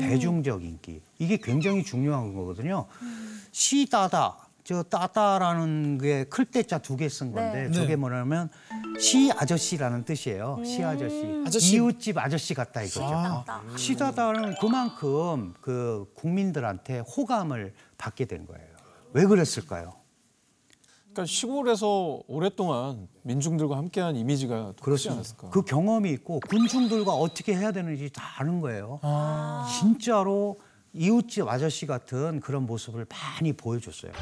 [0.00, 1.00] 대중적 인기.
[1.18, 2.86] 이게 굉장히 중요한 거거든요.
[3.52, 4.36] 시다다.
[4.64, 7.72] 저 따다라는 게 클 때자 두 개 쓴 건데 네.
[7.72, 8.48] 저게 뭐냐면
[8.98, 10.62] 시 아저씨라는 뜻이에요.
[10.64, 11.42] 시 아저씨.
[11.44, 11.74] 아저씨.
[11.76, 13.00] 이웃집 아저씨 같다 이거죠.
[13.00, 13.62] 따다.
[13.76, 18.66] 시다다는 그만큼 그 국민들한테 호감을 받게 된 거예요.
[19.14, 19.94] 왜 그랬을까요?
[21.12, 25.18] 그러니까 시골에서 오랫동안 민중들과 함께한 이미지가 그렇습니다.
[25.20, 25.50] 않았을까?
[25.50, 28.98] 그 경험이 있고 군중들과 어떻게 해야 되는지 다 아는 거예요.
[29.78, 30.58] 진짜로
[30.94, 34.12] 이웃집 아저씨 같은 그런 모습을 많이 보여줬어요.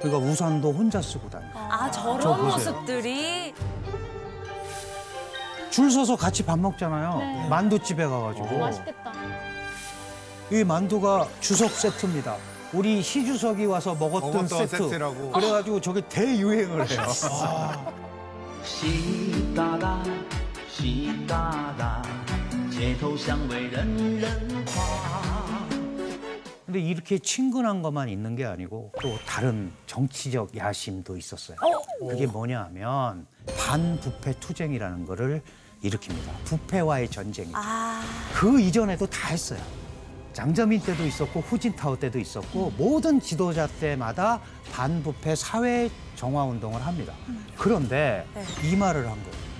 [0.00, 2.44] 그러니까 우산도 혼자 쓰고 다니고 아저 저런.
[2.46, 3.54] 모습들이
[5.70, 7.18] 줄 서서 같이 밥 먹잖아요.
[7.18, 7.48] 네.
[7.48, 9.12] 만두집에 가가지고 어, 맛있겠다.
[10.50, 12.36] 이 만두가 주석 세트입니다.
[12.73, 14.77] 우리 시주석이 와서 먹었던 먹었던 세트.
[14.89, 15.31] 세트라고.
[15.31, 17.01] 그래가지고 저게 대유행을 해요.
[18.63, 20.03] 习大大，
[20.69, 22.01] 习大大，
[22.71, 25.65] 街头巷尾人人夸。
[26.65, 31.57] 근데 이렇게 친근한 것만 있는 게 아니고 또 다른 정치적 야심도 있었어요.
[32.01, 35.41] 그게 뭐냐 하면 반부패 투쟁이라는 거를
[35.83, 36.43] 일으킵니다.
[36.45, 37.55] 부패와의 전쟁이죠.
[37.55, 38.01] 아
[38.33, 39.59] 그 이전에도 다 했어요.
[40.32, 44.40] 장저민 때도 있었고 후진타오 때도 있었고 모든 지도자 때마다
[44.72, 47.14] 반부패 사회 정화 운동을 합니다.
[47.58, 48.44] 그런데 네.
[48.70, 49.50] 이 말을 한 거예요.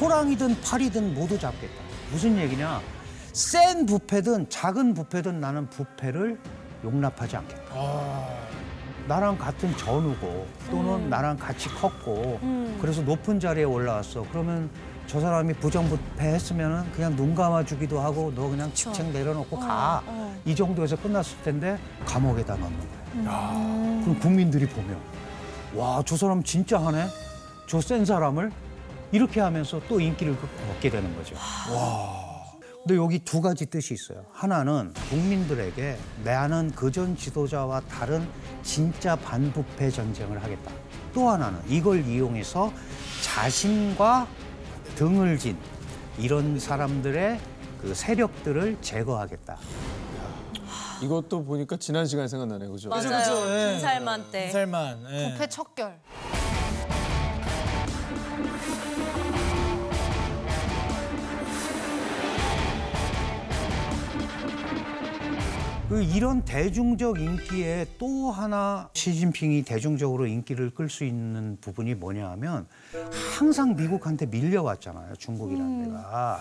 [0.00, 1.74] 호랑이든 파리든 모두 잡겠다.
[2.10, 2.80] 무슨 얘기냐?
[3.32, 6.38] 센 부패든 작은 부패든 나는 부패를
[6.84, 7.74] 용납하지 않겠다.
[9.08, 12.40] 나랑 같은 전우고 또는 나랑 같이 컸고
[12.80, 14.26] 그래서 높은 자리에 올라왔어.
[14.30, 14.68] 그러면
[15.06, 20.02] 저 사람이 부정부패했으면은 그냥 눈 감아주기도 하고 너 그냥 직책 내려놓고 가.
[20.06, 20.34] 어.
[20.44, 23.24] 이 정도에서 끝났을 텐데 감옥에다 넣는 거예요.
[24.02, 24.98] 그럼 국민들이 보면
[25.74, 27.06] 와 저 사람 진짜 하네.
[27.66, 28.50] 저 센 사람을
[29.12, 30.36] 이렇게 하면서 또 인기를
[30.72, 31.34] 얻게 되는 거죠.
[32.86, 34.24] 근데 여기 두 가지 뜻이 있어요.
[34.32, 38.26] 하나는 국민들에게 나는 그전 지도자와 다른
[38.62, 40.70] 진짜 반부패 전쟁을 하겠다.
[41.12, 42.72] 또 하나는 이걸 이용해서
[43.22, 44.26] 자신과
[44.96, 45.56] 등을 진
[46.18, 47.38] 이런 사람들의
[47.80, 49.58] 그 세력들을 제거하겠다.
[51.02, 52.88] 이것도 보니까 지난 시간 생각나네, 그죠?
[52.88, 53.02] 맞아요.
[53.02, 53.72] 그죠, 예.
[53.72, 54.50] 김살만 때.
[54.50, 55.04] 살만.
[55.10, 55.32] 예.
[55.32, 56.00] 부패 척결.
[65.88, 72.66] 그 이런 대중적 인기에 또 하나 시진핑이 대중적으로 인기를 끌 수 있는 부분이 뭐냐 하면
[73.38, 75.14] 항상 미국한테 밀려왔잖아요.
[75.14, 76.40] 중국이라는 데가.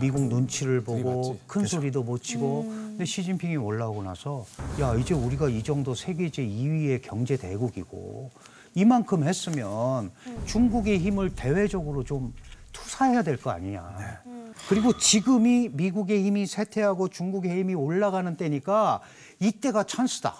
[0.00, 1.38] 미국 눈치를 보고.
[1.48, 4.46] 큰 소리도 못 치고 근데 시진핑이 올라오고 나서
[4.80, 8.30] 야 이제 우리가 이 정도 세계 제 2위의 경제 대국이고
[8.76, 10.12] 이만큼 했으면
[10.46, 12.32] 중국의 힘을 대외적으로 좀
[12.72, 14.22] 투사해야 될 거 아니냐.
[14.68, 19.00] 그리고 지금이 미국의 힘이 쇠퇴하고 중국의 힘이 올라가는 때니까
[19.40, 20.34] 이때가 찬스다.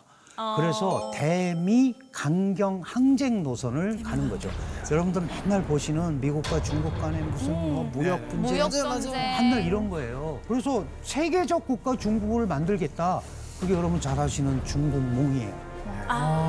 [0.56, 4.48] 그래서 대미 강경 항쟁 노선을 가는 거죠.
[4.90, 8.70] 여러분들 맨날 보시는 미국과 중국 간의 무슨 뭐 무역 분쟁, 무역.
[8.70, 9.14] 전쟁.
[9.14, 10.40] 한날 이런 거예요.
[10.46, 13.20] 그래서 세계적 국가 중국을 만들겠다.
[13.58, 15.52] 그게 여러분 잘 아시는 중국 몽이에요.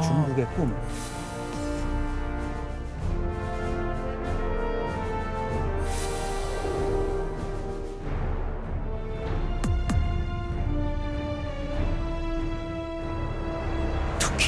[0.03, 0.75] 중국의 꿈.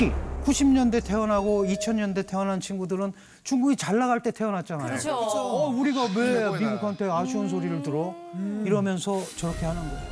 [0.01, 0.11] 특히
[0.45, 4.87] 90년대 태어나고 2000년대 태어난 친구들은 중국이 잘 나갈 때 태어났잖아요.
[4.87, 5.13] 그렇죠.
[5.15, 6.49] 어, 우리가 왜.
[6.57, 8.15] 미국한테 아쉬운 소리를 들어?
[8.65, 10.11] 이러면서 저렇게 하는 거예요.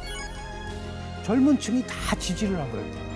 [1.24, 3.10] 젊은 층이 다 지지를 한 거예요.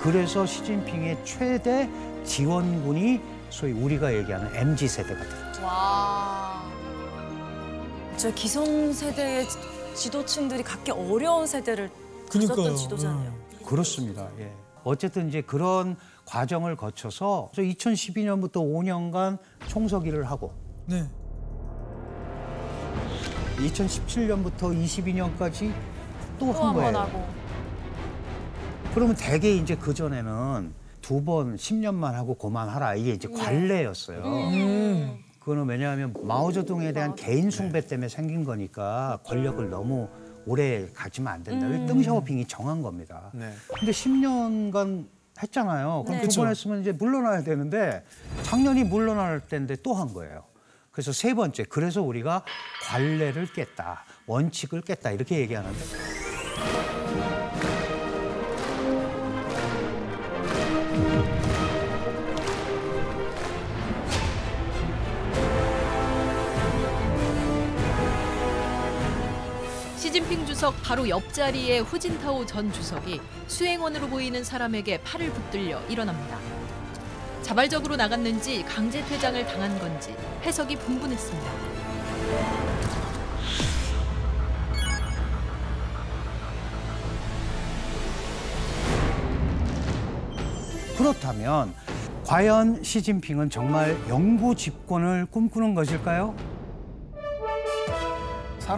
[0.00, 1.88] 그래서 시진핑의 최대
[2.24, 5.64] 지원군이 소위 우리가 얘기하는 MZ 세대가 됐죠.
[5.64, 6.62] 와.
[8.16, 9.58] 저 기성 세대의 지-
[9.94, 11.90] 지도층들이 갖기 어려운 세대를
[12.30, 12.56] 그니까요.
[12.56, 13.47] 가졌던 지도자네요.
[13.68, 14.28] 그렇습니다.
[14.38, 14.50] 예.
[14.84, 20.52] 어쨌든 이제 그런 과정을 거쳐서 2012년부터 5년간 총서기를 하고
[20.86, 21.04] 네.
[23.58, 25.72] 2017년부터 22년까지
[26.38, 26.98] 또또한 거예요.
[26.98, 27.26] 하고.
[28.94, 34.22] 그러면 대개 이제 그 전에는 두 번 10년만 하고 그만하라 이게 이제 관례였어요.
[35.40, 40.08] 그거는 왜냐하면 마오쩌둥에 대한 개인 숭배 때문에 생긴 거니까 권력을 너무
[40.48, 41.66] 오래 가지면 안 된다.
[41.66, 41.86] 음.
[41.86, 43.30] 땡샤오핑이 정한 겁니다.
[43.34, 43.52] 네.
[43.78, 45.06] 근데 10년간
[45.42, 46.04] 했잖아요.
[46.06, 46.28] 그럼 네.
[46.28, 48.02] 두번 했으면 이제 물러나야 되는데
[48.42, 50.44] 작년이 물러날 때인데 또 한 거예요.
[50.90, 52.44] 그래서 세 번째, 그래서 우리가
[52.88, 55.78] 관례를 깼다, 원칙을 깼다 이렇게 얘기하는데
[70.58, 76.36] 주석 바로 옆자리에 후진타오 전 주석이 수행원으로 보이는 사람에게 팔을 붙들려 일어납니다.
[77.42, 81.48] 자발적으로 나갔는지 강제 퇴장을 당한 건지 해석이 분분했습니다.
[90.96, 91.72] 그렇다면
[92.26, 96.34] 과연 시진핑은 정말 영구 집권을 꿈꾸는 것일까요?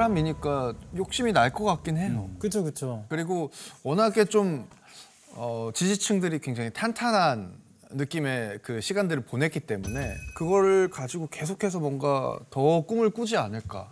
[0.01, 2.31] 사람이니까 욕심이 날 것 같긴 해요.
[2.39, 3.05] 그쵸 그쵸.
[3.09, 3.51] 그리고
[3.83, 4.67] 워낙에 좀
[5.35, 7.59] 어, 지지층들이 굉장히 탄탄한
[7.93, 13.89] 느낌의 그 시간들을 보냈기 때문에 그거를 가지고 계속해서 뭔가 더 꿈을 꾸지 않을까.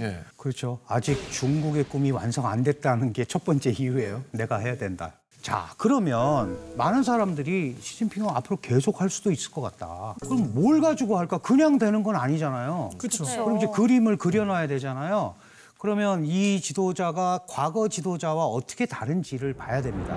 [0.00, 0.20] 예.
[0.38, 0.80] 그렇죠.
[0.86, 4.24] 아직 중국의 꿈이 완성 안 됐다는 게 첫 번째 이유예요.
[4.30, 5.12] 내가 해야 된다.
[5.46, 10.16] 자, 그러면 많은 사람들이 시진핑은 앞으로 계속 할 수도 있을 것 같다.
[10.20, 11.38] 그럼 뭘 가지고 할까?
[11.38, 12.90] 그냥 되는 건 아니잖아요.
[12.98, 13.24] 그쵸.
[13.24, 15.36] 그럼 이제 그림을 그려놔야 되잖아요.
[15.78, 20.16] 그러면 이 지도자가 과거 지도자와 어떻게 다른지를 봐야 됩니다.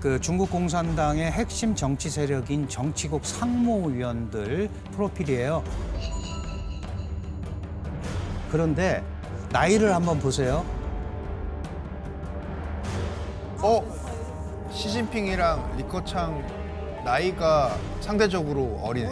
[0.00, 5.64] 그 중국 공산당의 핵심 정치 세력인 정치국 상무위원들 프로필이에요.
[8.52, 9.02] 그런데
[9.50, 10.62] 나이를 한번 보세요.
[13.66, 13.84] 어?
[14.70, 16.40] 시진핑이랑 리커창
[17.04, 19.10] 나이가 상대적으로 어리네.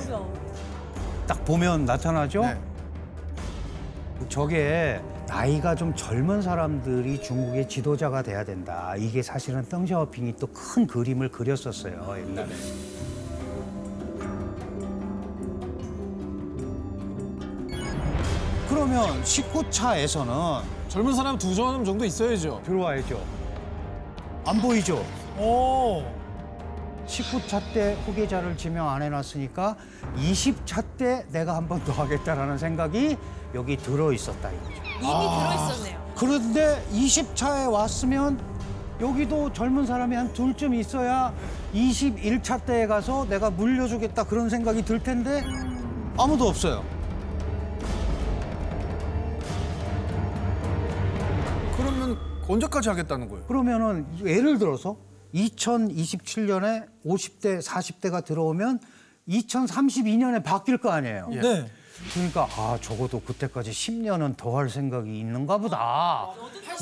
[1.26, 2.42] 딱 보면 나타나죠?
[2.42, 2.56] 네.
[4.28, 8.94] 저게 나이가 좀 젊은 사람들이 중국의 지도자가 돼야 된다.
[8.96, 12.48] 이게 사실은 덩샤오핑이 또 큰 그림을 그렸었어요, 옛날에.
[18.68, 22.60] 그러면 19차에서는 젊은 사람 두 사람 정도 있어야죠.
[22.64, 23.43] 들어와야죠.
[24.46, 25.04] 안 보이죠?
[25.38, 26.02] 오.
[27.06, 29.76] 19차 때 후계자를 지명 안 해놨으니까
[30.16, 33.16] 20차 때 내가 한 번 더 하겠다라는 생각이
[33.54, 34.74] 여기 들어 있었다 이거죠.
[35.00, 36.04] 이미 들어있었네요.
[36.16, 38.40] 그런데 20차에 왔으면
[39.00, 41.32] 여기도 젊은 사람이 한 둘쯤 있어야
[41.74, 45.42] 21차 때에 가서 내가 물려주겠다 그런 생각이 들 텐데
[46.16, 46.84] 아무도 없어요.
[52.48, 53.46] 언제까지 하겠다는 거예요?
[53.46, 54.96] 그러면은 예를 들어서
[55.34, 58.80] 2027년에 50대, 40대가 들어오면
[59.28, 61.28] 2032년에 바뀔 거 아니에요.
[61.30, 61.66] 네.
[62.12, 66.28] 그러니까 아 적어도 그때까지 10년은 더 할 생각이 있는가 보다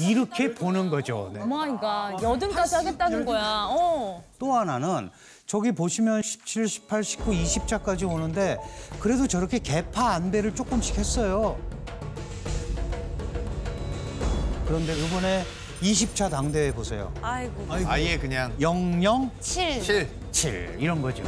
[0.01, 1.31] 이렇게 보는 거죠.
[1.35, 1.41] 네.
[1.43, 3.69] Oh my God 여든까지 하겠다는 거야.
[3.71, 4.25] 어.
[4.39, 5.11] 또 하나는
[5.47, 8.57] 저기 보시면 17, 18, 19, 20차까지 오는데
[9.01, 11.59] 그래도 저렇게 계파 안배를 조금씩 했어요.
[14.73, 15.45] 그런데 이번에
[15.83, 17.13] 20차 당대회 보세요.
[17.21, 17.67] 아이고.
[17.69, 19.83] 아예 그냥 00, 7.
[19.83, 20.09] 7.
[20.31, 21.23] 7 이런 거죠.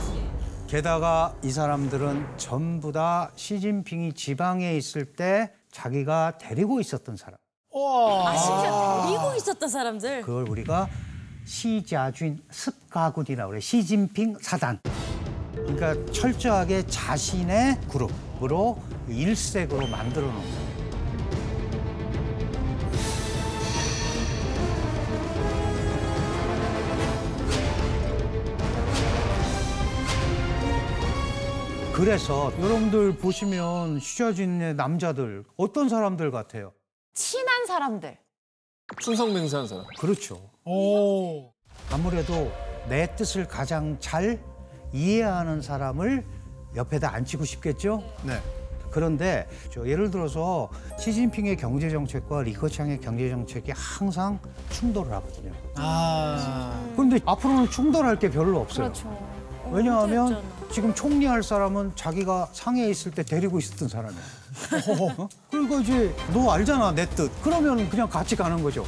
[0.66, 7.37] 게다가 이 사람들은 전부 다 시진핑이 지방에 있을 때 자기가 데리고 있었던 사람.
[7.70, 8.30] 와.
[8.30, 10.22] 아, 심지어 데리고 있었던 사람들.
[10.22, 10.88] 그걸 우리가
[11.44, 13.61] 시자준 습가군이라고 그래.
[13.61, 14.80] 시진핑 사단.
[15.52, 20.63] 그러니까 철저하게 자신의 그룹으로 일색으로 만들어 놓은 거예요.
[32.05, 36.73] 그래서 여러분들 보시면 시자준의 남자들 어떤 사람들 같아요?
[37.14, 38.19] 친한 사람들.
[39.01, 39.87] 충성맹세한 사람.
[39.99, 40.51] 그렇죠.
[40.67, 41.51] 오.
[41.90, 42.53] 아무래도
[42.90, 44.38] 내 뜻을 가장 잘
[44.93, 46.27] 이해하는 사람을
[46.77, 48.05] 옆에다 앉히고 싶겠죠?
[48.23, 48.38] 네.
[48.90, 54.38] 그런데 저 예를 들어서 시진핑의 경제 정책과 리커창의 경제 정책이 항상
[54.69, 55.53] 충돌을 하거든요.
[55.77, 56.87] 아.
[56.95, 58.93] 그런데 앞으로는 충돌할 게 별로 없어요.
[58.93, 59.35] 그렇죠.
[59.73, 60.63] 왜냐하면 문제였잖아.
[60.75, 64.21] 지금 총리할 사람은 자기가 상해에 있을 때 데리고 있었던 사람이야.
[65.21, 65.29] 어?
[65.49, 67.31] 그러니까 이제 너 알잖아 내 뜻.
[67.45, 68.85] 그러면 그냥 같이 가는 거죠.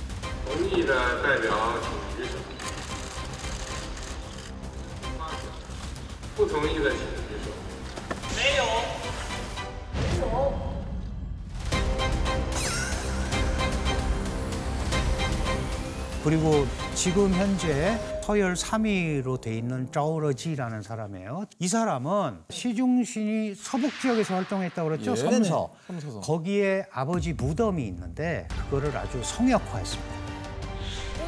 [16.24, 21.44] 그리고 지금 현재 서열 3위로 돼 있는 짜오러지라는 사람이에요.
[21.60, 25.12] 이 사람은 시중쉰이 서북 지역에서 활동했다고 그랬죠?
[25.12, 25.16] 예.
[25.16, 25.70] 섬서.
[25.86, 26.20] 네네, 섬서서.
[26.22, 30.12] 거기에 아버지 무덤이 있는데 그거를 아주 성역화했습니다.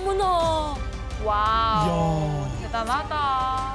[0.01, 0.75] 어머나.
[1.25, 1.87] Wow.
[1.87, 2.63] 이야.
[2.63, 3.75] 대단하다.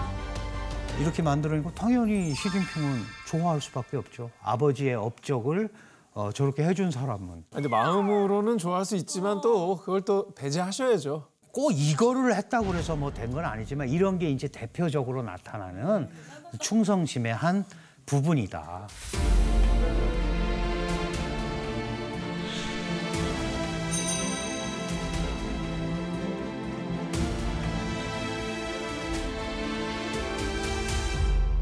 [1.00, 4.32] 이렇게 만들어내고 당연히 시진핑은 좋아할 수밖에 없죠.
[4.42, 5.70] 아버지의 업적을
[6.12, 11.33] 어, 저렇게 해준 사람은 근데 마음으로는 좋아할 수 있지만 또 그걸 또 배제하셔야죠.
[11.54, 16.10] 꼭 이거를 했다고 그래서 뭐 된 건 아니지만 이런 게 이제 대표적으로 나타나는
[16.60, 17.64] 충성심의 한
[18.06, 18.88] 부분이다.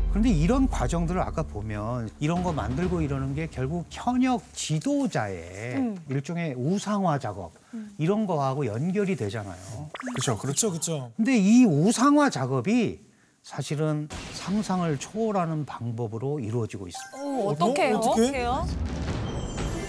[0.10, 7.18] 그런데 이런 과정들을 아까 보면 이런 거 만들고 이러는 게 결국 현역 지도자의 일종의 우상화
[7.20, 7.54] 작업
[7.98, 9.90] 이런 거하고 연결이 되잖아요.
[10.14, 10.38] 그렇죠.
[10.38, 11.12] 그렇죠, 그렇죠.
[11.16, 13.02] 근데 이 우상화 작업이
[13.44, 17.18] 사실은 상상을 초월하는 방법으로 이루어지고 있습니다.
[17.18, 17.98] 어, 어떻게 해요?
[17.98, 18.24] 어떡해?
[18.24, 18.68] 어떻게 해요?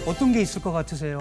[0.07, 1.19] 어떤 게 있을 것 같으세요?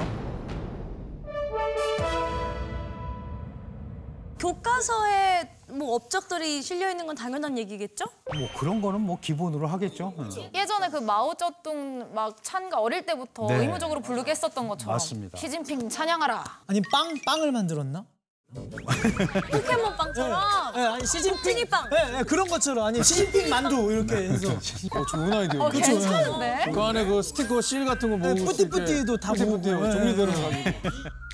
[4.39, 8.05] 교과서에 뭐 업적들이 실려 있는 건 당연한 얘기겠죠?
[8.35, 10.15] 뭐 그런 거는 뭐 기본으로 하겠죠.
[10.55, 13.57] 예전에 그 마오쩌둥 막 찬가 어릴 때부터 네.
[13.57, 15.39] 의무적으로 부르게 했었던 것처럼 맞습니다.
[15.39, 16.45] 시진핑 찬양하라.
[16.67, 18.05] 아니 빵 빵을 만들었나?
[18.54, 20.74] 포켓몬 빵처럼.
[20.74, 21.90] 네, 아니 시진핑 빵.
[21.90, 25.64] 네, 네, 그런 것처럼 아니 시진핑 만두 이렇게 해서 어, 좋은 아이디어.
[25.64, 26.72] 어, 괜찮은데?
[26.74, 29.88] 그 안에 그 스티커 실 같은 거 모으고 네, 있을 때 뿌띠뿌띠도 다 뿌띠뿌띠 모으고,
[29.88, 29.92] 네.
[29.92, 30.90] 종류대로 가지고.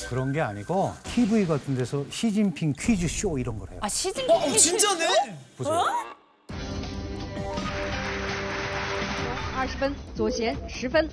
[0.10, 3.80] 그런 게 아니고 TV 같은 데서 시진핑 퀴즈 쇼 이런 걸 해요.
[3.82, 4.36] 아 시진핑.
[4.36, 5.38] 어, 진짜네?
[5.58, 5.86] 보세요.
[9.56, 11.10] 二十分，左贤十分，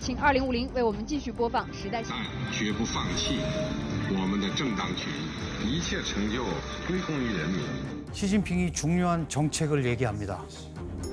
[0.00, 2.24] 请二零五零为我们继续播放时代新闻。
[2.50, 3.40] 绝不放弃
[4.12, 5.08] 我们的正当权，
[5.64, 6.44] 一切成就
[6.86, 7.60] 归功于人民。
[8.12, 10.42] 시진핑이 중요한 정책을 얘기합니다.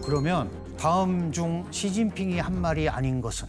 [0.04, 3.48] 그러면 다음 중 시진핑이 한 말이 아닌 것은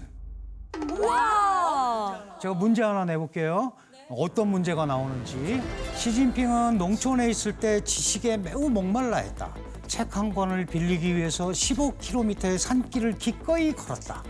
[1.01, 2.21] 와.
[2.41, 3.73] 제가 문제 하나 내볼게요.
[4.09, 5.61] 어떤 문제가 나오는지.
[5.95, 9.53] 시진핑은 농촌에 있을 때 지식에 매우 목말라 했다.
[9.87, 14.23] 책 한 권을 빌리기 위해서 15km의 산길을 기꺼이 걸었다.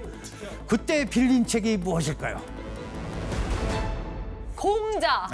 [0.67, 2.41] 그때 빌린 책이 무엇일까요?
[4.62, 5.28] 공자.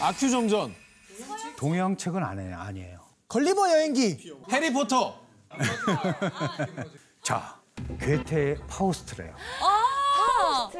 [0.00, 0.74] 아큐정전,
[1.58, 2.58] 동양책은 아니에요.
[2.58, 3.00] 아니에요.
[3.28, 4.32] 걸리버 여행기.
[4.50, 5.20] 해리포터.
[7.22, 7.60] 자,
[8.00, 9.34] 괴테의 파우스트래요.
[9.60, 10.70] 아.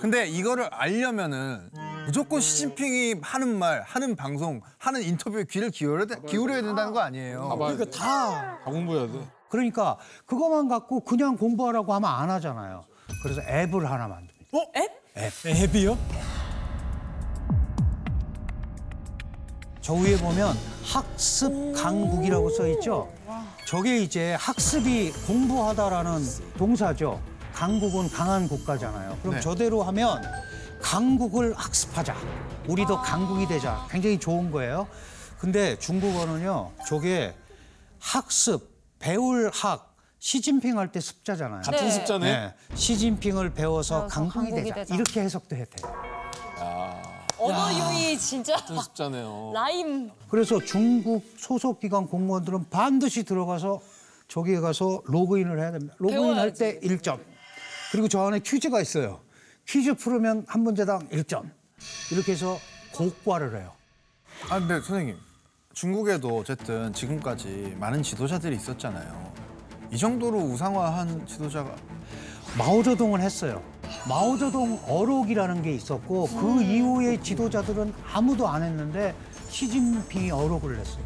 [0.00, 1.68] 근데 이거를 알려면은
[2.06, 7.48] 무조건 시진핑이 하는 말, 하는 방송, 하는 인터뷰에 귀를 기울여야, 돼- 기울여야 된다는 거 아니에요.
[7.48, 7.90] 봐봐야 그러니까 돼.
[7.98, 9.26] 다다 공부해야 돼.
[9.48, 12.84] 그러니까 그것만 갖고 그냥 공부하라고 하면 안 하잖아요.
[13.22, 14.46] 그래서 앱을 하나 만듭니다.
[14.56, 14.64] 어?
[14.76, 15.05] 앱?
[15.16, 15.96] 앱이요?
[19.80, 23.10] 저 위에 보면 학습 강국이라고 써 있죠.
[23.66, 26.22] 저게 이제 학습이 공부하다라는
[26.58, 27.20] 동사죠.
[27.54, 29.16] 강국은 강한 국가잖아요.
[29.22, 29.40] 그럼 네.
[29.40, 30.22] 저대로 하면
[30.82, 32.14] 강국을 학습하자.
[32.68, 33.86] 우리도 강국이 되자.
[33.90, 34.86] 굉장히 좋은 거예요.
[35.38, 36.72] 근데 중국어는요.
[36.86, 37.34] 저게
[37.98, 39.85] 학습, 배울 학,
[40.30, 41.62] 시진핑 할 때 습자잖아요.
[41.62, 41.90] 같은 네.
[41.92, 42.32] 습자네.
[42.32, 42.54] 네.
[42.74, 44.74] 시진핑을 배워서 강국이, 되자.
[44.74, 44.92] 되자.
[44.96, 45.92] 이렇게 해석도 해도 돼요.
[47.38, 49.52] 언어 유희 진짜 같은 습자네요.
[49.54, 50.10] 라임.
[50.28, 53.80] 그래서 중국 소속 기관 공무원들은 반드시 들어가서
[54.26, 55.94] 저기에 가서 로그인을 해야 됩니다.
[55.98, 57.20] 로그인 할 때 1점.
[57.92, 59.20] 그리고 저 안에 퀴즈가 있어요.
[59.68, 61.48] 퀴즈 풀으면 한 문제당 1점.
[62.10, 62.58] 이렇게 해서
[62.92, 63.72] 고과를 해요.
[64.48, 65.16] 아 근데 선생님
[65.72, 69.46] 중국에도 어쨌든 지금까지 많은 지도자들이 있었잖아요.
[69.90, 71.74] 이 정도로 우상화한 지도자가
[72.58, 73.62] 마오쩌둥은 했어요.
[74.08, 79.14] 마오쩌둥 어록이라는 게 있었고 그 이후에 지도자들은 아무도 안 했는데
[79.48, 81.04] 시진핑이 어록을 냈어요.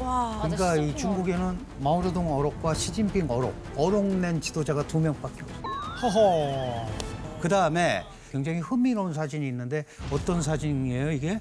[0.00, 0.38] 와.
[0.42, 5.62] 그러니까 이 중국에는 마오쩌둥 어록과 시진핑 어록, 어록 낸 지도자가 두 명밖에 없어요.
[6.02, 6.86] 허허.
[7.40, 11.40] 그 다음에 굉장히 흥미로운 사진이 있는데 어떤 사진이에요 이게?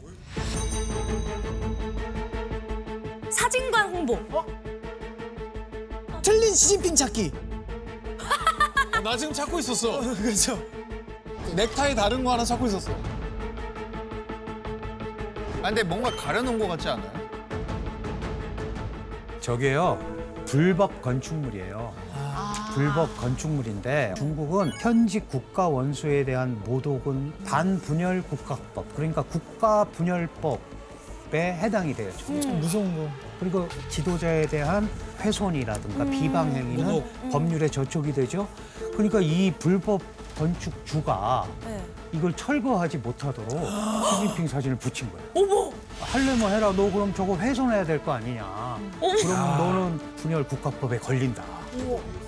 [3.29, 4.17] 사진관 홍보.
[6.25, 7.31] 틀린 시진핑 찾기.
[8.97, 9.99] 어, 나 지금 찾고 있었어.
[10.15, 10.59] 그렇죠.
[11.55, 12.91] 넥타이 다른 거 하나 찾고 있었어.
[15.61, 17.11] 아 근데 뭔가 가려놓은 것 같지 않아요?
[19.39, 19.99] 저게요
[20.47, 21.93] 불법 건축물이에요.
[22.73, 30.59] 불법 건축물인데 중국은 현직 국가 원수에 대한 모독은 반분열 국가법 그러니까 국가 분열법
[31.33, 32.11] 에 해당이 돼요.
[32.41, 33.09] 참 무서운 거.
[33.39, 34.87] 그리고 지도자에 대한
[35.19, 38.47] 훼손이라든가 비방 행위는 법률에 저촉이 되죠.
[38.93, 40.01] 그러니까 이 불법
[40.37, 41.81] 건축주가 네.
[42.11, 43.49] 이걸 철거하지 못하도록
[44.21, 45.27] 시진핑 사진을 붙인 거예요.
[45.33, 45.71] 어머.
[45.99, 46.71] 할래면 해라.
[46.75, 48.77] 너 그럼 저거 훼손해야 될 거 아니냐.
[48.99, 51.43] 그럼 너는 분열 국가법에 걸린다.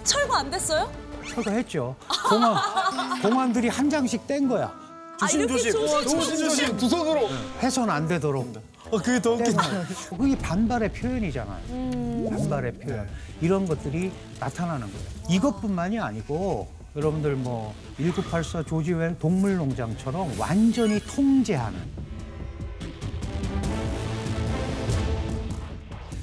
[0.03, 0.89] 철거 안 됐어요?
[1.33, 1.95] 철거했죠.
[2.29, 2.57] 공안
[3.21, 4.73] 공안들이 한 장씩 뗀 거야.
[5.19, 6.77] 아, 이렇게 조심 조심.
[6.77, 7.27] 두 손으로.
[7.61, 8.53] 훼손 안 되도록.
[8.91, 9.61] 어 그게 더뗀 웃기다.
[9.61, 9.85] 거야.
[10.17, 12.29] 그게 반발의 표현이잖아요.
[12.29, 13.07] 반발의 표현.
[13.41, 15.05] 이런 것들이 나타나는 거예요.
[15.29, 21.79] 이것뿐만이 아니고 여러분들 뭐 1984 조지 웰 동물농장처럼 완전히 통제하는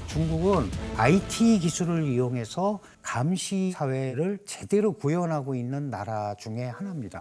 [0.07, 7.19] 중국은 IT 기술을 이용해서 감시 사회를 제대로 구현하고 있는 나라 중에 하나입니다.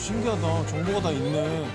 [0.00, 0.66] 신기하다.
[0.66, 1.66] 정보가 다 있네.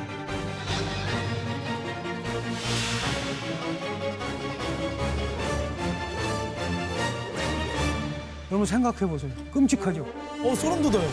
[8.49, 9.31] 여러분 생각해 보세요.
[9.51, 10.05] 끔찍하죠?
[10.43, 11.09] 어 소름 돋아요.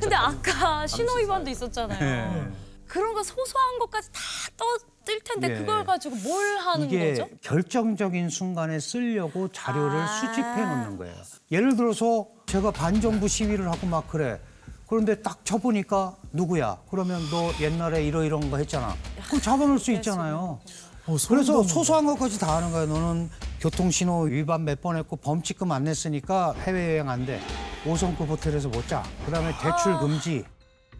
[0.00, 1.98] 근데 아까 신호 위반도 있었잖아요.
[2.00, 2.52] 네.
[2.86, 4.20] 그런 거 소소한 것까지 다
[4.56, 5.58] 떠뜰 텐데 예.
[5.58, 7.28] 그걸 가지고 뭘 하는 이게 거죠?
[7.42, 10.06] 결정적인 순간에 쓰려고 자료를 아.
[10.06, 11.14] 수집해 놓는 거예요.
[11.54, 14.40] 예를 들어서 제가 반정부 시위를 하고 막 그래.
[14.88, 16.78] 그런데 딱 쳐보니까 누구야?
[16.90, 18.94] 그러면 너 옛날에 이러이런 거 했잖아.
[19.28, 20.58] 그럼 잡아놓을 수 있잖아요.
[21.06, 21.62] 어, 그래서.
[21.62, 22.86] 소소한 것까지 다 하는 거야.
[22.86, 23.30] 너는
[23.60, 27.40] 교통신호 위반 몇 번 했고 범칙금 안 냈으니까 해외여행 안 돼.
[27.84, 29.02] 5성급 호텔에서 못 자.
[29.24, 30.44] 그다음에 대출 금지.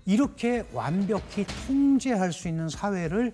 [0.07, 3.33] 이렇게 완벽히 통제할 수 있는 사회를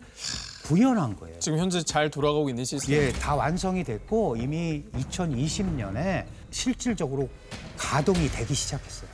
[0.64, 1.38] 구현한 거예요.
[1.40, 2.94] 지금 현재 잘 돌아가고 있는 시스템.
[2.96, 7.28] 예, 다 완성이 됐고 이미 2020년에 실질적으로
[7.76, 9.10] 가동이 되기 시작했어요.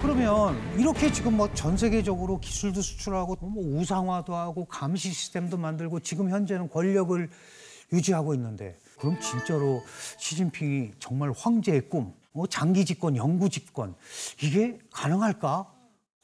[0.00, 6.30] 그러면 이렇게 지금 뭐 전 세계적으로 기술도 수출하고 뭐 우상화도 하고 감시 시스템도 만들고 지금
[6.30, 7.30] 현재는 권력을
[7.92, 9.82] 유지하고 있는데 그럼 진짜로
[10.18, 13.94] 시진핑이 정말 황제의 꿈, 뭐 장기 집권, 영구 집권
[14.42, 15.72] 이게 가능할까?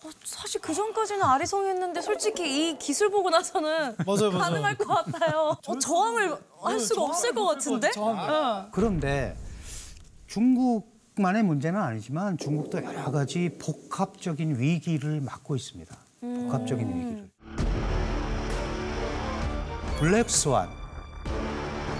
[0.02, 4.38] 어, 사실 그 전까지는 아리송했는데 솔직히 이 기술 보고 나서는 맞아요, 맞아요.
[4.38, 5.56] 가능할 것 같아요.
[5.66, 7.90] 어, 저항을 할 수가 없을 것 같은데?
[7.98, 8.68] 어.
[8.72, 9.36] 그런데
[10.28, 15.94] 중국만의 문제는 아니지만 중국도 여러 가지 복합적인 위기를 맞고 있습니다.
[16.20, 17.30] 복합적인 위기를.
[19.98, 20.70] Black swan,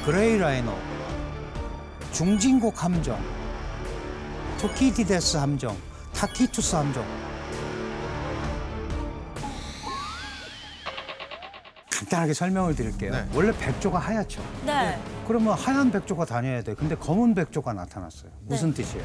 [0.07, 0.73] gray rhino,
[2.13, 3.23] 중진국 함정,
[4.59, 5.77] 투키디데스 함정,
[6.15, 7.30] 타키투스 함정.
[12.01, 13.13] 간단하게 설명을 드릴게요.
[13.13, 13.27] 네.
[13.35, 14.43] 원래 백조가 하얗죠.
[14.65, 14.99] 네.
[15.27, 16.75] 그러면 하얀 백조가 다녀야 돼.
[16.75, 18.31] 근데 검은 백조가 나타났어요.
[18.47, 19.05] 무슨 뜻이에요?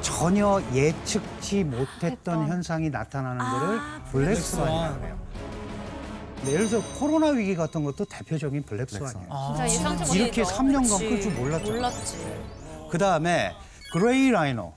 [0.00, 5.18] 전혀 예측치 못했던 현상이 나타나는 거를 black swan이라고 해요.
[6.36, 9.28] 근데 예를 들어 코로나 위기 같은 것도 대표적인 black swan이에요.
[9.46, 10.16] 진짜 예상치 못했죠.
[10.16, 11.08] 이렇게 3년간 그치.
[11.08, 11.72] 끌 줄 몰랐죠.
[11.72, 12.16] 몰랐지.
[12.90, 13.54] 그 다음에
[13.92, 14.72] gray rhino.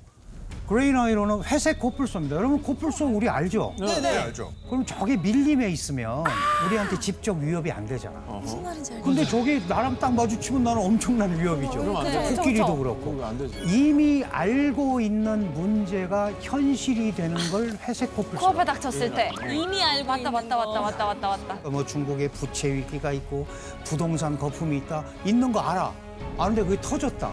[0.68, 2.36] Gray rhino는 회색 코뿔소입니다.
[2.38, 3.76] 여러분 코뿔소 우리 알죠?
[3.80, 4.52] 네, 알죠.
[4.68, 6.24] 그럼 저게 밀림에 있으면
[6.66, 8.20] 우리한테 직접 위협이 안 되잖아.
[8.42, 9.06] 무슨 말인지 알겠어.
[9.06, 11.78] 근데 저게 나랑 딱 마주치면 나는 엄청난 위협이죠.
[11.80, 12.36] 그럼 안 되죠.
[12.42, 13.24] 코끼리도 그렇고.
[13.24, 13.62] 안 되지.
[13.68, 18.40] 이미 알고 있는 문제가 현실이 되는 걸 회색 코뿔소.
[18.40, 19.32] 코앞에 닥쳤을 때.
[19.48, 20.38] 이미 알고 왔다 거.
[20.38, 21.70] 왔다 왔다 왔다 왔다.
[21.70, 23.46] 뭐 중국에 부채 위기가 있고
[23.84, 25.04] 부동산 거품이 있다.
[25.26, 25.94] 있는 거 알아.
[26.40, 27.32] 아는데 그게 터졌다.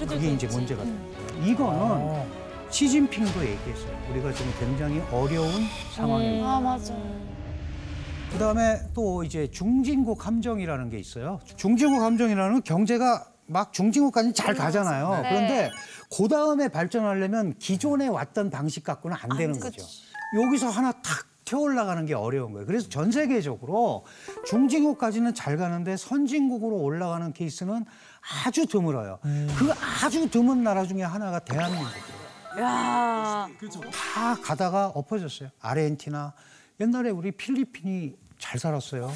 [0.00, 0.92] 그게 이제 문제가 돼.
[1.42, 2.33] 이거는
[2.74, 3.96] 시진핑도 얘기했어요.
[4.10, 5.48] 우리가 지금 굉장히 어려운
[5.94, 6.44] 상황입니다.
[6.44, 6.92] 아 맞아.
[8.32, 11.38] 그다음에 또 이제 중진국 함정이라는 게 있어요.
[11.54, 15.22] 중진국 함정이라는 건 경제가 막 중진국까지 잘 가잖아요.
[15.22, 15.28] 네.
[15.28, 15.70] 그런데
[16.16, 19.80] 그 다음에 발전하려면 기존에 왔던 방식 갖고는 안 되는 거죠.
[20.42, 22.66] 여기서 하나 탁 튀어 올라가는 게 어려운 거예요.
[22.66, 24.04] 그래서 전 세계적으로
[24.48, 27.84] 중진국까지는 잘 가는데 선진국으로 올라가는 케이스는
[28.44, 29.20] 아주 드물어요.
[29.22, 29.72] 그
[30.04, 32.23] 아주 드문 나라 중에 하나가 대한민국이에요.
[32.60, 33.48] 야.
[33.92, 35.50] 다 가다가 엎어졌어요.
[35.60, 36.34] 아르헨티나
[36.80, 39.12] 옛날에 우리 필리핀이 잘 살았어요.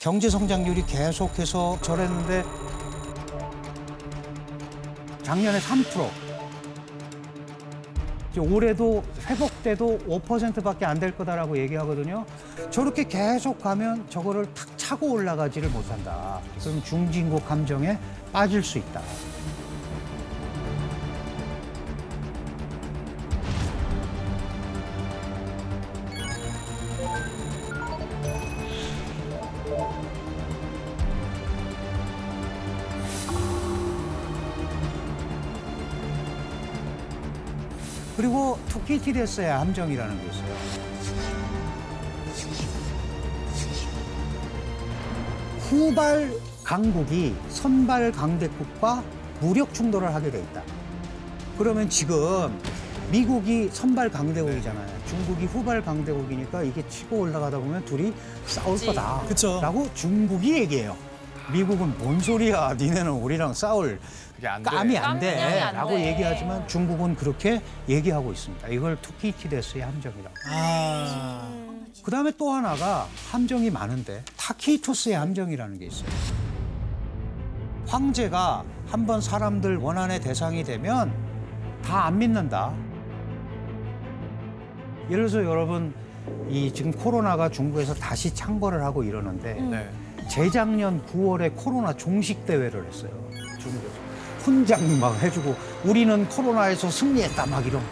[0.00, 2.44] 경제 성장률이 계속해서 저랬는데
[5.22, 6.08] 작년에 3%.
[8.30, 12.24] 이제 올해도 회복돼도 5%밖에 안 될 거다라고 얘기하거든요.
[12.70, 16.40] 저렇게 계속 가면 저거를 탁 차고 올라가지를 못한다.
[16.60, 17.98] 그럼 중진국 함정에
[18.32, 19.02] 빠질 수 있다.
[38.16, 40.95] 그리고 투키티레스의 함정이라는 게 있어요.
[45.76, 46.32] 후발
[46.64, 49.04] 강국이 선발 강대국과
[49.40, 50.62] 무력 충돌을 하게 돼 있다.
[51.58, 52.58] 그러면 지금
[53.12, 54.86] 미국이 선발 강대국이잖아요.
[55.06, 58.14] 중국이 후발 강대국이니까 이게 치고 올라가다 보면 둘이
[58.46, 59.22] 싸울 거다.
[59.28, 59.60] 그쵸.
[59.60, 60.96] 라고 중국이 얘기해요.
[61.52, 62.74] 미국은 뭔 소리야.
[62.78, 64.00] 니네는 우리랑 싸울
[64.36, 64.70] 그게 안 돼.
[64.70, 65.34] 깜이 안 돼.
[65.34, 66.06] 깜냥이 안 라고 돼.
[66.12, 68.68] 얘기하지만 중국은 그렇게 얘기하고 있습니다.
[68.68, 70.34] 이걸 투키티데스의 함정이라고.
[70.50, 71.48] 아.
[72.02, 76.08] 그 다음에 또 하나가 함정이 많은데 타키토스의 함정이라는 게 있어요.
[77.86, 81.12] 황제가 한 번 사람들 원한의 대상이 되면
[81.82, 82.72] 다 안 믿는다.
[85.10, 85.94] 예를 들어서 여러분
[86.48, 89.88] 이 지금 코로나가 중국에서 다시 창궐을 하고 이러는데 네.
[90.28, 93.10] 재작년 9월에 코로나 종식 대회를 했어요.
[93.60, 94.05] 중국에서.
[94.46, 97.82] 훈장 막 해주고 우리는 코로나에서 승리했다 막 이런.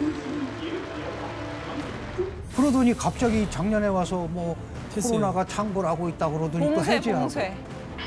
[2.55, 4.55] 그러더니 갑자기 작년에 와서 뭐
[4.93, 5.11] 됐어요.
[5.11, 7.21] 코로나가 창궐하고 있다 그러더니 또 봉쇄 해제하고.
[7.23, 7.53] 봉쇄.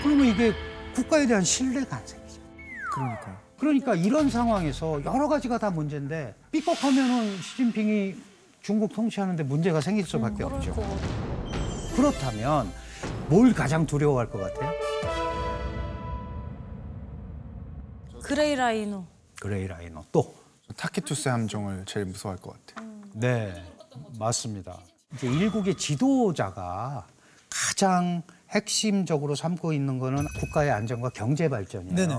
[0.02, 0.54] 그러면 이게
[0.94, 2.40] 국가에 대한 신뢰가 안 생기죠.
[2.90, 3.36] 그러니까요.
[3.58, 8.14] 그러니까 이런 상황에서 여러 가지가 다 문제인데 삐걱하면은 시진핑이
[8.62, 10.74] 중국 통치하는데 문제가 생길 수밖에 없죠.
[11.94, 12.72] 그렇다면
[13.28, 14.87] 뭘 가장 두려워할 것 같아요?
[18.28, 19.06] Gray rhino.
[19.40, 20.34] Gray rhino 또.
[20.76, 22.86] 타키투스 함정을 제일 무서워할 것 같아요.
[23.14, 23.54] 네,
[24.18, 24.76] 맞습니다.
[25.14, 27.06] 이제 일국의 지도자가
[27.48, 31.94] 가장 핵심적으로 삼고 있는 거는 국가의 안정과 경제 발전이에요.
[31.94, 32.14] 네네.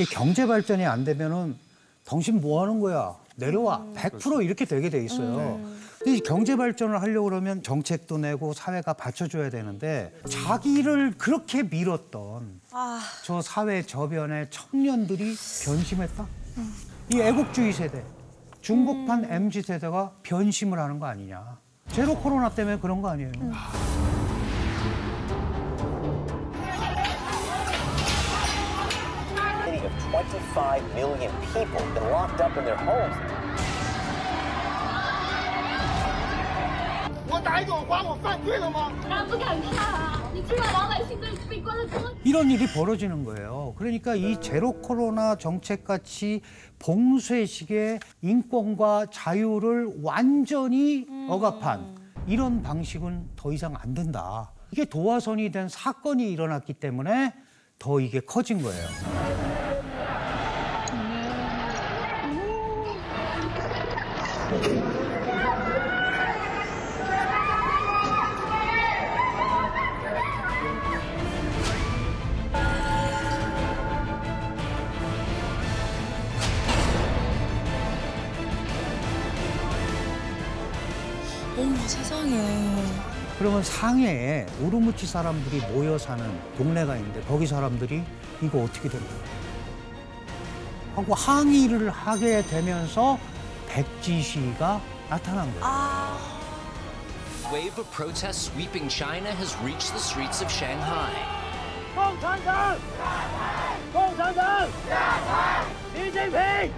[0.00, 1.56] 이 경제 발전이 안 되면은
[2.04, 3.16] 당신 뭐 하는 거야?
[3.36, 3.86] 내려와.
[3.94, 5.60] 100% 이렇게 되게 돼 있어요.
[6.04, 13.00] 근데 이 경제 발전을 하려고 그러면 정책도 내고 사회가 받쳐줘야 되는데 자기를 그렇게 밀었던 아.
[13.24, 15.34] 저 사회 저변의 청년들이
[15.64, 16.26] 변심했다?
[17.10, 18.04] 이 애국주의 세대,
[18.60, 21.58] 중국판 MZ 세대가 변심을 하는 거 아니냐.
[21.88, 23.32] 제로 코로나 때문에 그런 거 아니에요.
[29.84, 33.43] of 25 million people been locked up in their homes.
[37.33, 38.91] 我打一个花，我犯罪了吗？
[39.07, 40.21] 咱不敢看啊！
[40.33, 43.73] 你知道老百姓被被关了多 이런 일이 벌어지는 거예요.
[43.77, 46.41] 그러니까 이 제로 코로나 정책 같이
[46.79, 51.97] 봉쇄식의 인권과 자유를 완전히 억압한
[52.27, 54.51] 이런 방식은 더 이상 안 된다.
[54.71, 57.33] 이게 도화선이 된 사건이 일어났기 때문에
[57.79, 58.87] 더 이게 커진 거예요.
[83.44, 86.24] 그러면 상해에 우르무치 사람들이 모여 사는
[86.56, 88.02] 동네가 있는데 거기 사람들이
[88.40, 89.18] 이거 어떻게 되는 거야?
[90.96, 93.18] 하고 항의를 하게 되면서
[93.68, 94.80] 백지시가
[95.10, 95.60] 나타난 거예요.
[95.62, 96.18] 아...
[97.52, 101.12] wave of protests sweeping China has reached the streets of Shanghai.
[105.92, 105.92] BJP!
[105.92, 106.72] BJP!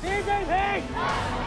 [0.00, 1.39] BJP!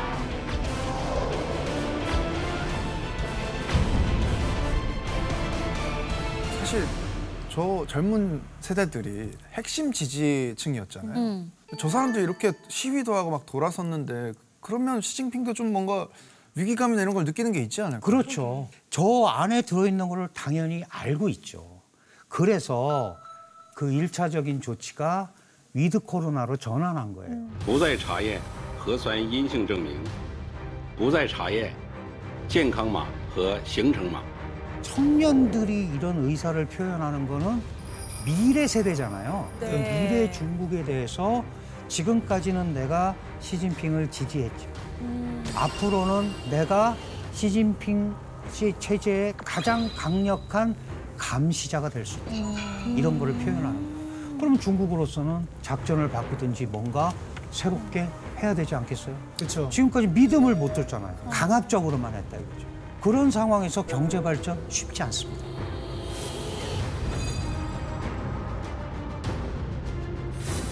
[6.73, 6.85] 사실
[7.49, 11.19] 저 젊은 세대들이 핵심 지지층이었잖아요.
[11.19, 11.53] 음.
[11.79, 16.09] 저 사람들이 이렇게 시위도 하고 막 돌아섰는데 그러면 시진핑도 좀 뭔가
[16.55, 18.01] 위기감이나 이런 걸 느끼는 게 있지 않을까?
[18.01, 18.69] 그렇죠.
[18.91, 21.83] 저 안에 들어있는 거를 당연히 알고 있죠.
[22.29, 23.17] 그래서
[23.75, 25.31] 그 일차적인 조치가
[25.75, 27.49] 위드 코로나로 전환한 거예요.
[27.65, 28.41] 不再查验
[28.79, 30.03] 核酸阴性证明，
[30.97, 31.75] 不再查验
[32.49, 34.23] 健康码和行程码。
[34.84, 37.62] 청년들이 이런 의사를 표현하는 거는
[38.26, 39.50] 미래 세대잖아요.
[39.60, 39.68] 네.
[39.70, 41.44] 그 미래 중국에 대해서
[41.88, 44.68] 지금까지는 내가 시진핑을 지지했죠.
[45.56, 46.96] 앞으로는 내가
[47.34, 48.14] 시진핑
[48.52, 50.76] 씨 체제의 가장 강력한
[51.18, 52.32] 감시자가 될 수 있다.
[52.96, 54.38] 이런 거를 표현하는 거예요.
[54.40, 57.14] 그럼 중국으로서는 작전을 바꾸든지 뭔가
[57.52, 58.08] 새롭게
[58.42, 59.16] 해야 되지 않겠어요?
[59.38, 59.70] 그렇죠.
[59.70, 61.16] 지금까지 믿음을 못 줬잖아요.
[61.30, 62.73] 강압적으로만 했다 이거죠.
[63.04, 65.44] 그런 상황에서 경제 발전 쉽지 않습니다.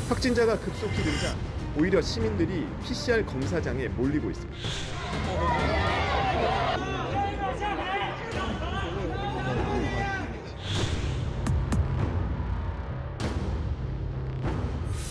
[0.08, 1.36] 확진자가 급속히 늘자
[1.78, 4.58] 오히려 시민들이 PCR 검사장에 몰리고 있습니다.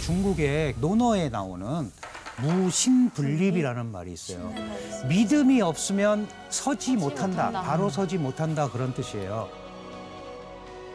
[0.01, 1.93] 중국의 논어에 나오는
[2.43, 4.53] 무신분립이라는 말이 있어요.
[5.09, 7.51] 믿음이 없으면 서지 못한다.
[7.51, 9.49] 바로 서지 못한다 그런 뜻이에요.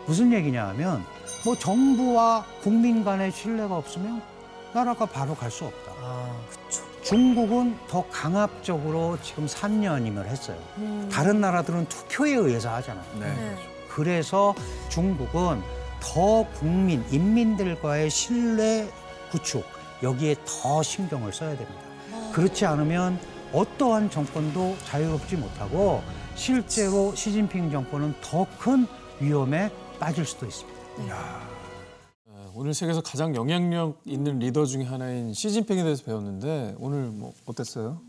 [0.06, 1.04] 무슨 얘기냐 하면
[1.44, 4.22] 뭐 정부와 국민 간의 신뢰가 없으면
[4.74, 5.94] 나라가 바로 갈 수 없다.
[7.04, 10.58] 중국은 더 강압적으로 지금 3년임을 했어요.
[11.12, 13.06] 다른 나라들은 투표에 의해서 하잖아요.
[13.20, 13.56] 네.
[13.90, 14.56] 그래서
[14.90, 15.62] 중국은
[16.02, 18.90] 더 국민, 인민들과의 신뢰
[19.32, 19.64] 구축,
[20.04, 21.82] 여기에 더 신경을 써야 됩니다.
[22.34, 23.20] 그렇지 않으면
[23.54, 26.02] 어떠한 정권도 자유롭지 못하고
[26.36, 28.86] 실제로 시진핑 정권은 더 큰
[29.20, 30.76] 위험에 빠질 수도 있습니다.
[30.98, 38.02] 네, 오늘 세계에서 가장 영향력 있는 리더 중에 하나인 시진핑에 대해서 배웠는데 오늘 뭐 어땠어요?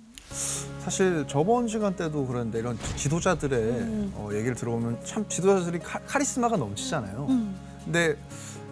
[0.80, 4.12] 사실 저번 시간 때도 그런데 이런 지도자들의 음.
[4.16, 7.26] 어, 얘기를 들어보면 참 지도자들이 카, 카리스마가 넘치잖아요.
[7.28, 7.57] 음.
[7.84, 8.16] 근데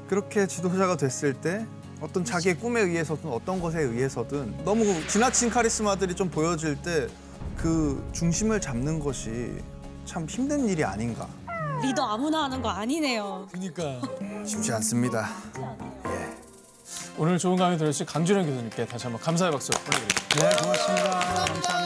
[0.09, 1.65] 그렇게 지도자가 됐을 때
[2.05, 7.09] 어떤 자기의 꿈에 의해서든 어떤 것에 의해서든 너무 지나친 카리스마들이 좀 보여질 때
[7.57, 9.53] 그 중심을 잡는 것이
[10.05, 11.27] 참 힘든 일이 아닌가.
[11.83, 13.49] 리더 아무나 하는 거 아니네요.
[13.51, 14.01] 그러니까
[14.45, 15.29] 쉽지 않습니다.
[17.17, 20.51] 오늘 좋은 강의 들으신 강준영 교수님께 다시 한번 감사의 박수 보내드립니다.
[20.51, 21.11] 네, 고맙습니다.
[21.21, 21.85] 감사합니다.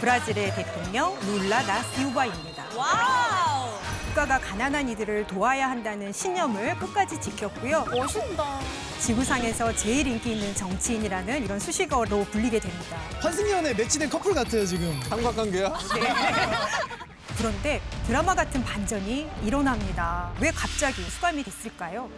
[0.00, 2.57] 브라질의 대통령 룰라 다 실바입니다.
[2.78, 3.72] Wow!
[4.06, 7.84] 국가가 가난한 이들을 도와야 한다는 신념을 끝까지 지켰고요.
[7.90, 8.60] 멋있다.
[9.00, 12.96] 지구상에서 제일 인기 있는 정치인이라는 이런 수식어로 불리게 됩니다.
[13.20, 15.00] 환승연애 매치된 커플 같아요 지금.
[15.08, 15.72] 삼각관계야?
[17.36, 20.30] 그런데 드라마 같은 반전이 일어납니다.
[20.40, 22.08] 왜 갑자기 수감이 됐을까요?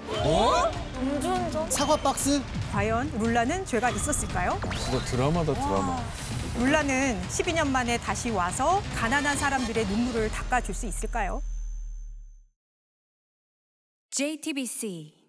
[1.02, 1.70] 음주운전?
[1.70, 2.40] 사과 박스?
[2.72, 4.58] 과연 룰라는 죄가 있었을까요?
[4.78, 6.02] 진짜 드라마다 드라마.
[6.58, 11.42] 룰라는 12년 만에 다시 와서 가난한 사람들의 눈물을 닦아줄 수 있을까요?
[14.10, 15.19] JTBC